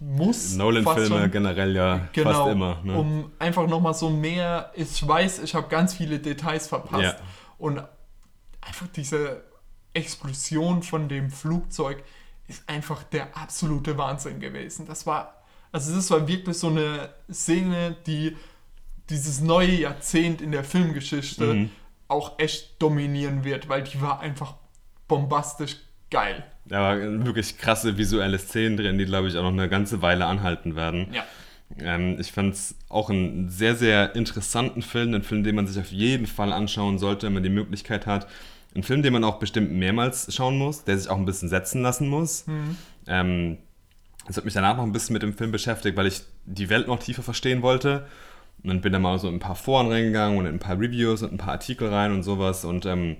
[0.00, 0.54] muss.
[0.54, 2.80] Nolan-Filme generell ja Genau, fast immer.
[2.82, 2.94] Ne?
[2.96, 7.16] um einfach nochmal so mehr, ich weiß, ich habe ganz viele Details verpasst Ja.
[7.58, 7.82] und
[8.62, 9.42] einfach diese
[9.92, 12.02] Explosion von dem Flugzeug
[12.48, 14.86] ist einfach der absolute Wahnsinn gewesen.
[14.86, 15.42] Das war,
[15.72, 18.36] also das war wirklich so eine Szene, die
[19.10, 21.70] dieses neue Jahrzehnt in der Filmgeschichte Mhm.
[22.08, 24.54] auch echt dominieren wird, weil die war einfach
[25.08, 25.76] bombastisch
[26.10, 26.44] geil.
[26.64, 30.26] Da waren wirklich krasse visuelle Szenen drin, die, glaube ich, auch noch eine ganze Weile
[30.26, 31.08] anhalten werden.
[31.12, 31.24] Ja.
[31.78, 35.78] Ähm, ich fand es auch einen sehr, sehr interessanten Film, einen Film, den man sich
[35.78, 38.26] auf jeden Fall anschauen sollte, wenn man die Möglichkeit hat.
[38.74, 41.82] Ein Film, den man auch bestimmt mehrmals schauen muss, der sich auch ein bisschen setzen
[41.82, 42.44] lassen muss.
[43.06, 43.58] Ähm,
[44.26, 46.88] das hat mich danach noch ein bisschen mit dem Film beschäftigt, weil ich die Welt
[46.88, 48.06] noch tiefer verstehen wollte.
[48.62, 50.78] Und dann bin ich mal so in ein paar Foren reingegangen und in ein paar
[50.78, 52.64] Reviews und ein paar Artikel rein und sowas.
[52.64, 53.16] Und ähm,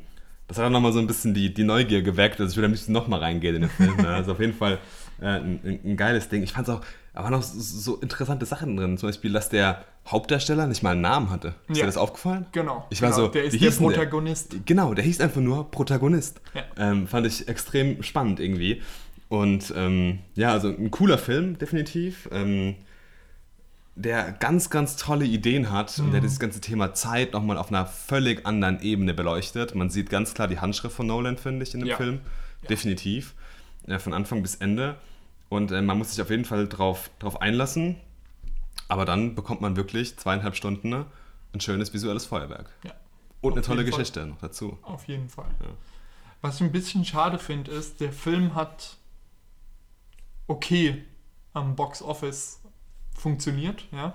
[0.48, 2.40] das hat dann nochmal so ein bisschen die, die Neugier geweckt.
[2.40, 3.96] Also ich will am liebsten nochmal reingehen in den Film.
[3.96, 4.08] Ne?
[4.08, 4.78] Also auf jeden Fall
[5.20, 6.42] äh, ein, ein, ein geiles Ding.
[6.42, 6.80] Ich fand es auch,
[7.14, 8.96] da waren noch so, interessante Sachen drin.
[8.98, 11.54] Zum Beispiel, dass der Hauptdarsteller nicht mal einen Namen hatte.
[11.68, 11.82] Ist Ja.
[11.82, 12.46] dir das aufgefallen?
[12.52, 12.86] Genau.
[12.90, 13.22] Ich war genau.
[13.22, 13.96] so, der ist der hieß denn der?
[13.96, 14.56] Protagonist.
[14.66, 16.40] Genau, der hieß einfach nur Protagonist.
[16.54, 16.62] Ja.
[16.90, 18.82] Ähm, fand ich extrem spannend irgendwie.
[19.28, 22.28] Und ähm, ja, also ein cooler Film, definitiv.
[22.30, 22.76] Ähm,
[23.96, 27.86] der ganz, ganz tolle Ideen hat und der das ganze Thema Zeit nochmal auf einer
[27.86, 29.74] völlig anderen Ebene beleuchtet.
[29.74, 31.96] Man sieht ganz klar die Handschrift von Nolan, finde ich, in dem Ja.
[31.96, 32.20] Film.
[32.68, 33.34] Definitiv.
[33.86, 34.96] Äh, von Anfang bis Ende.
[35.48, 37.96] Und äh, man muss sich auf jeden Fall drauf, drauf einlassen.
[38.88, 41.06] Aber dann bekommt man wirklich zweieinhalb Stunden
[41.54, 42.68] ein schönes visuelles Feuerwerk.
[42.84, 42.92] Ja.
[43.40, 44.00] Und eine Auf tolle jeden Fall.
[44.00, 44.78] Geschichte noch dazu.
[44.82, 45.46] Auf jeden Fall.
[46.42, 48.98] Was ich ein bisschen schade finde, ist, der Film hat
[50.48, 51.02] okay
[51.54, 52.60] am Box Office
[53.16, 54.14] funktioniert, ja.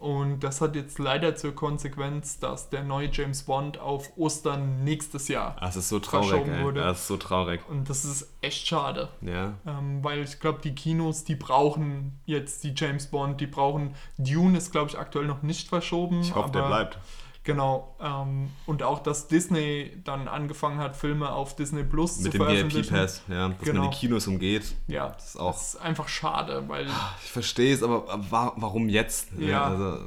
[0.00, 5.28] Und das hat jetzt leider zur Konsequenz, dass der neue James Bond auf Ostern nächstes
[5.28, 5.56] Jahr.
[5.60, 6.64] Ah, es ist so traurig, Verschoben ey.
[6.64, 6.80] wurde.
[6.80, 7.60] Das ist so traurig.
[7.68, 9.10] Und das ist echt schade.
[9.20, 9.52] Ja.
[9.66, 13.94] Ähm, weil ich glaube, die Kinos, die brauchen jetzt die James Bond, die brauchen.
[14.16, 16.22] Dune ist, glaube ich, aktuell noch nicht verschoben.
[16.22, 16.98] Ich hoffe, der bleibt.
[17.42, 17.96] Genau.
[18.00, 22.44] Ähm, und auch, dass Disney dann angefangen hat, Filme auf Disney Plus Mit zu dem
[22.44, 22.90] veröffentlichen.
[22.94, 23.82] VIP-Pass, ja, dass Genau.
[23.82, 24.74] man die Kinos umgeht.
[24.88, 26.86] Ja, Das ist auch- das ist einfach schade, weil,
[27.24, 29.28] Ich verstehe es, aber wa warum jetzt?
[29.38, 29.64] Ja.
[29.64, 29.98] Also,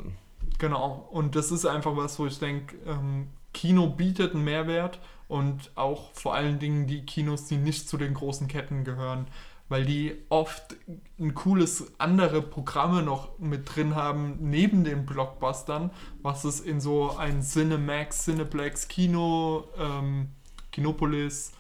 [0.60, 1.08] genau.
[1.12, 6.12] Und das ist einfach was, wo ich denke, ähm, Kino bietet einen Mehrwert und auch
[6.14, 9.28] vor allen Dingen die Kinos, die nicht zu den großen Ketten gehören,
[9.70, 10.76] weil die oft
[11.20, 15.92] ein cooles andere Programme noch mit drin haben, neben den Blockbustern,
[16.22, 20.30] was es in so ein Cinemax, Cineplex, Kino, ähm,
[20.72, 21.54] Kinopolis,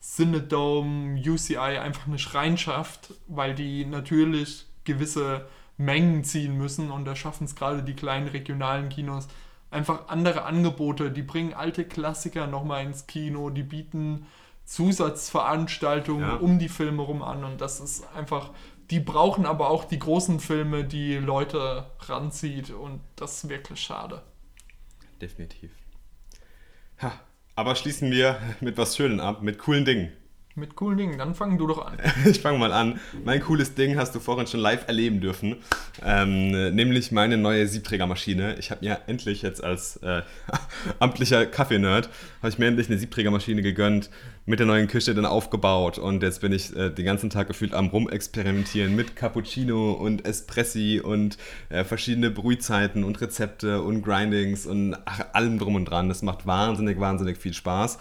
[0.00, 5.46] Cinedome, UCI einfach nicht reinschafft, weil die natürlich gewisse
[5.76, 9.28] Mengen ziehen müssen und da schaffen es gerade die kleinen regionalen Kinos
[9.70, 11.10] einfach andere Angebote.
[11.10, 14.26] Die bringen alte Klassiker nochmal ins Kino, die bieten
[14.64, 16.36] Zusatzveranstaltungen Ja.
[16.36, 18.50] um die Filme rum an und das ist einfach,
[18.90, 24.22] die brauchen aber auch die großen Filme, die Leute ranzieht und das ist wirklich schade.
[25.20, 25.70] definitiv.
[27.00, 27.12] Ha,
[27.56, 30.12] aber schließen wir mit was Schönem ab, mit coolen Dingen.
[30.56, 31.98] Mit coolen Dingen, dann fang du doch an.
[32.26, 33.00] Ich fange mal an.
[33.24, 35.56] Mein cooles Ding hast du vorhin schon live erleben dürfen.
[36.00, 38.54] Ähm, nämlich meine neue Siebträgermaschine.
[38.60, 40.22] Ich habe mir endlich jetzt als äh,
[41.00, 44.10] amtlicher Kaffee-Nerd, habe ich mir endlich eine Siebträgermaschine gegönnt,
[44.46, 45.98] mit der neuen Küche dann aufgebaut.
[45.98, 51.00] Und jetzt bin ich äh, den ganzen Tag gefühlt am Rumexperimentieren mit Cappuccino und Espressi
[51.02, 51.36] und
[51.68, 56.08] äh, verschiedene Brühzeiten und Rezepte und Grindings und ach, allem drum und dran.
[56.08, 57.98] Das macht wahnsinnig, wahnsinnig viel Spaß.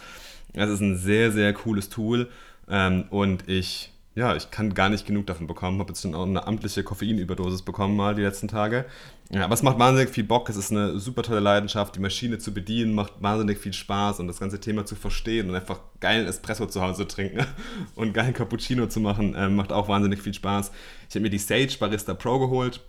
[0.54, 2.30] Es ist ein sehr, sehr cooles Tool
[2.70, 5.80] ähm, und ich, ja, ich kann gar nicht genug davon bekommen.
[5.80, 8.86] Habe jetzt schon auch eine amtliche Koffeinüberdosis bekommen mal die letzten Tage.
[9.32, 10.48] Ja, aber es macht wahnsinnig viel Bock.
[10.50, 11.96] Es ist eine super tolle Leidenschaft.
[11.96, 15.56] Die Maschine zu bedienen macht wahnsinnig viel Spaß und das ganze Thema zu verstehen und
[15.56, 17.46] einfach geilen Espresso zu Hause zu trinken
[17.96, 20.72] und geilen Cappuccino zu machen, ähm, macht auch wahnsinnig viel Spaß.
[21.10, 22.82] Ich habe mir die Sage Barista Pro geholt.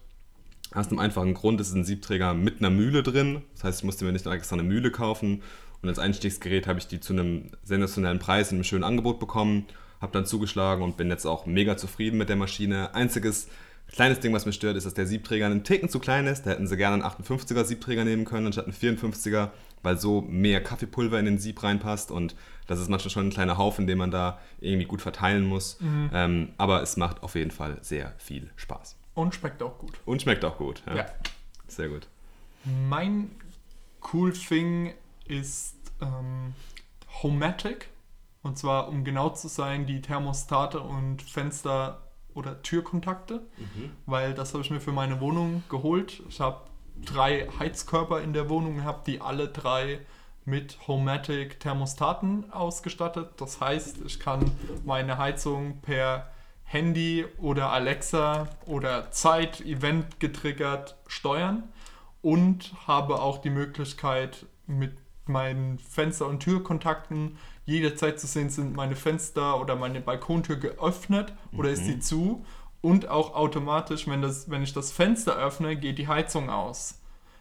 [0.74, 3.42] Aus einem einfachen Grund, es ist ein Siebträger mit einer Mühle drin.
[3.54, 5.42] Das heißt, ich musste mir nicht extra eine Mühle kaufen.
[5.85, 9.66] Und als Einstiegsgerät habe ich die zu einem sensationellen Preis in einem schönen Angebot bekommen,
[10.01, 12.95] habe dann zugeschlagen und bin jetzt auch mega zufrieden mit der Maschine.
[12.95, 13.49] Einziges
[13.93, 16.47] kleines Ding, was mich stört, ist, dass der Siebträger einen Ticken zu klein ist.
[16.47, 19.51] Da hätten sie gerne einen 58er Siebträger nehmen können anstatt einen 54er,
[19.82, 22.35] weil so mehr Kaffeepulver in den Sieb reinpasst und
[22.66, 25.78] das ist manchmal schon ein kleiner Haufen, den man da irgendwie gut verteilen muss.
[25.80, 26.11] Mhm.
[26.14, 28.97] Ähm, aber es macht auf jeden Fall sehr viel Spaß.
[29.12, 29.93] Und schmeckt auch gut.
[30.07, 30.82] Und schmeckt auch gut.
[30.87, 30.97] Ja.
[30.97, 31.07] ja.
[31.68, 32.09] Sehr gut.
[32.89, 33.30] Mein
[34.14, 36.54] cool Thing ist ähm,
[37.22, 37.88] Homematic.
[38.42, 42.02] Und zwar, um genau zu sein, die Thermostate und Fenster
[42.34, 43.92] oder Türkontakte, mhm.
[44.06, 46.22] weil das habe ich mir für meine Wohnung geholt.
[46.28, 46.60] Ich habe
[47.04, 50.00] drei Heizkörper in der Wohnung gehabt, die alle drei
[50.44, 53.30] mit Homematic Thermostaten ausgestattet.
[53.38, 54.50] Das heißt, ich kann
[54.84, 56.30] meine Heizung per
[56.64, 61.62] Handy oder Alexa oder Zeit, Event getriggert steuern
[62.20, 64.96] und habe auch die Möglichkeit mit
[65.26, 71.68] meinen Fenster- und Türkontakten jederzeit zu sehen, sind meine Fenster oder meine Balkontür geöffnet oder
[71.68, 71.74] mhm.
[71.74, 72.44] ist sie zu
[72.84, 77.00] und auch automatisch, wenn, das, wenn ich das Fenster öffne, geht die Heizung aus.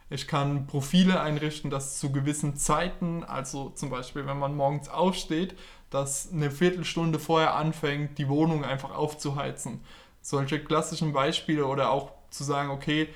[0.09, 5.57] Ich kann Profile einrichten, dass zu gewissen Zeiten, also zum Beispiel, wenn man morgens aufsteht,
[5.89, 9.81] dass eine Viertelstunde vorher anfängt, die Wohnung einfach aufzuheizen.
[10.21, 13.09] Solche klassischen Beispiele oder auch zu sagen, okay,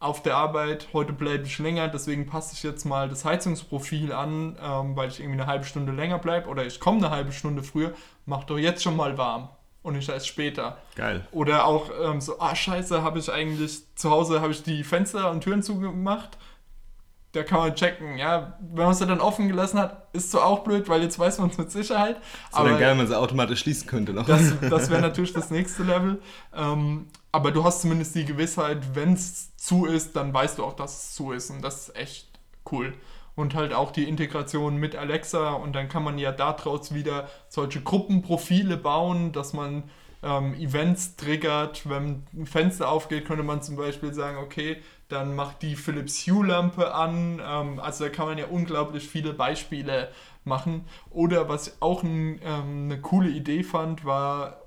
[0.00, 4.56] auf der Arbeit, heute bleibe ich länger, deswegen passe ich jetzt mal das Heizungsprofil an,
[4.60, 7.62] ähm, weil ich irgendwie eine halbe Stunde länger bleibe oder ich komme eine halbe Stunde
[7.62, 7.92] früher,
[8.24, 9.50] mach doch jetzt schon mal warm
[9.82, 10.78] und nicht erst später.
[10.96, 11.26] Geil.
[11.32, 15.30] Oder auch ähm, so, ah scheiße, habe ich eigentlich, zu Hause habe ich die Fenster
[15.30, 16.38] und Türen zugemacht.
[17.32, 18.58] Da kann man checken, ja.
[18.60, 21.50] Wenn man es dann offen gelassen hat, ist so auch blöd, weil jetzt weiß man
[21.50, 22.16] es mit Sicherheit.
[22.50, 24.26] So aber geil, wenn man sie automatisch schließen könnte noch.
[24.26, 26.20] Das, das wäre natürlich das nächste Level.
[26.56, 30.74] Ähm, aber du hast zumindest die Gewissheit, wenn es zu ist, dann weißt du auch,
[30.74, 31.50] dass es zu ist.
[31.50, 32.28] Und das ist echt
[32.70, 32.94] cool
[33.36, 37.80] und halt auch die Integration mit Alexa und dann kann man ja daraus wieder solche
[37.80, 39.84] Gruppenprofile bauen, dass man
[40.22, 41.88] ähm, Events triggert.
[41.88, 44.76] Wenn ein Fenster aufgeht, könnte man zum Beispiel sagen, okay,
[45.08, 47.40] dann macht die Philips Hue-Lampe an.
[47.44, 50.10] Ähm, also da kann man ja unglaublich viele Beispiele
[50.44, 50.84] machen.
[51.10, 54.62] Oder was ich auch ein, ähm, eine coole Idee fand, war,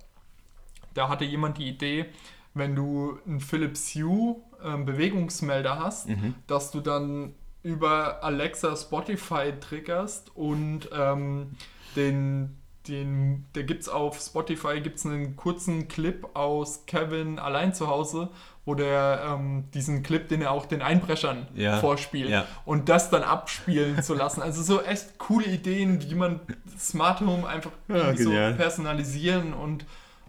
[0.95, 2.05] da hatte jemand die Idee,
[2.54, 6.36] wenn du einen Philips Hue ähm, Bewegungsmelder hast, mhm.
[6.47, 7.34] dass du dann
[7.64, 11.51] über Alexa Spotify triggerst und ähm,
[11.95, 18.30] den, den, der gibt's auf Spotify gibt's einen kurzen Clip aus Kevin allein zu Hause,
[18.66, 22.45] wo der ähm, diesen Clip, den er auch den Einbrechern ja, vorspielt ja.
[22.66, 24.41] und das dann abspielen zu lassen.
[24.41, 26.41] Also so echt coole Ideen, wie man
[26.78, 29.86] Smart Home einfach ja, so personalisieren und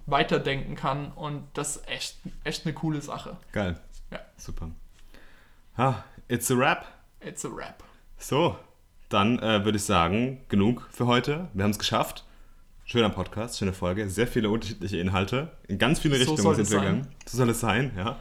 [0.06, 3.36] weiterdenken kann und das ist echt, echt eine coole Sache.
[3.52, 3.78] Geil.
[4.10, 4.20] Ja.
[4.36, 4.70] Super.
[5.78, 6.86] Ha, it's a wrap.
[7.20, 7.82] It's a wrap.
[8.18, 8.56] So,
[9.08, 11.48] dann äh, würde ich sagen, genug für heute.
[11.54, 12.24] Wir haben es geschafft.
[12.86, 15.52] Schöner Podcast, schöne Folge, sehr viele unterschiedliche Inhalte.
[15.68, 17.08] In ganz viele so Richtungen sind wir gegangen.
[17.26, 18.20] So soll es sein, ja.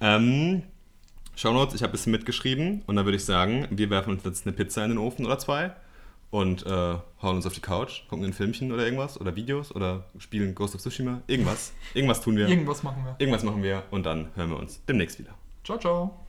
[0.00, 0.64] Ähm,
[1.36, 4.46] Shownotes, ich habe ein bisschen mitgeschrieben und dann würde ich sagen, wir werfen uns jetzt
[4.46, 5.74] eine Pizza in den Ofen oder zwei
[6.30, 10.04] und äh, hauen uns auf die Couch, gucken ein Filmchen oder irgendwas oder Videos oder
[10.18, 11.22] spielen Ghost of Tsushima.
[11.26, 11.72] Irgendwas.
[11.94, 12.48] Irgendwas tun wir.
[12.48, 13.16] Irgendwas machen wir.
[13.18, 15.34] Irgendwas machen wir und dann hören wir uns demnächst wieder.
[15.64, 16.19] Ciao, ciao.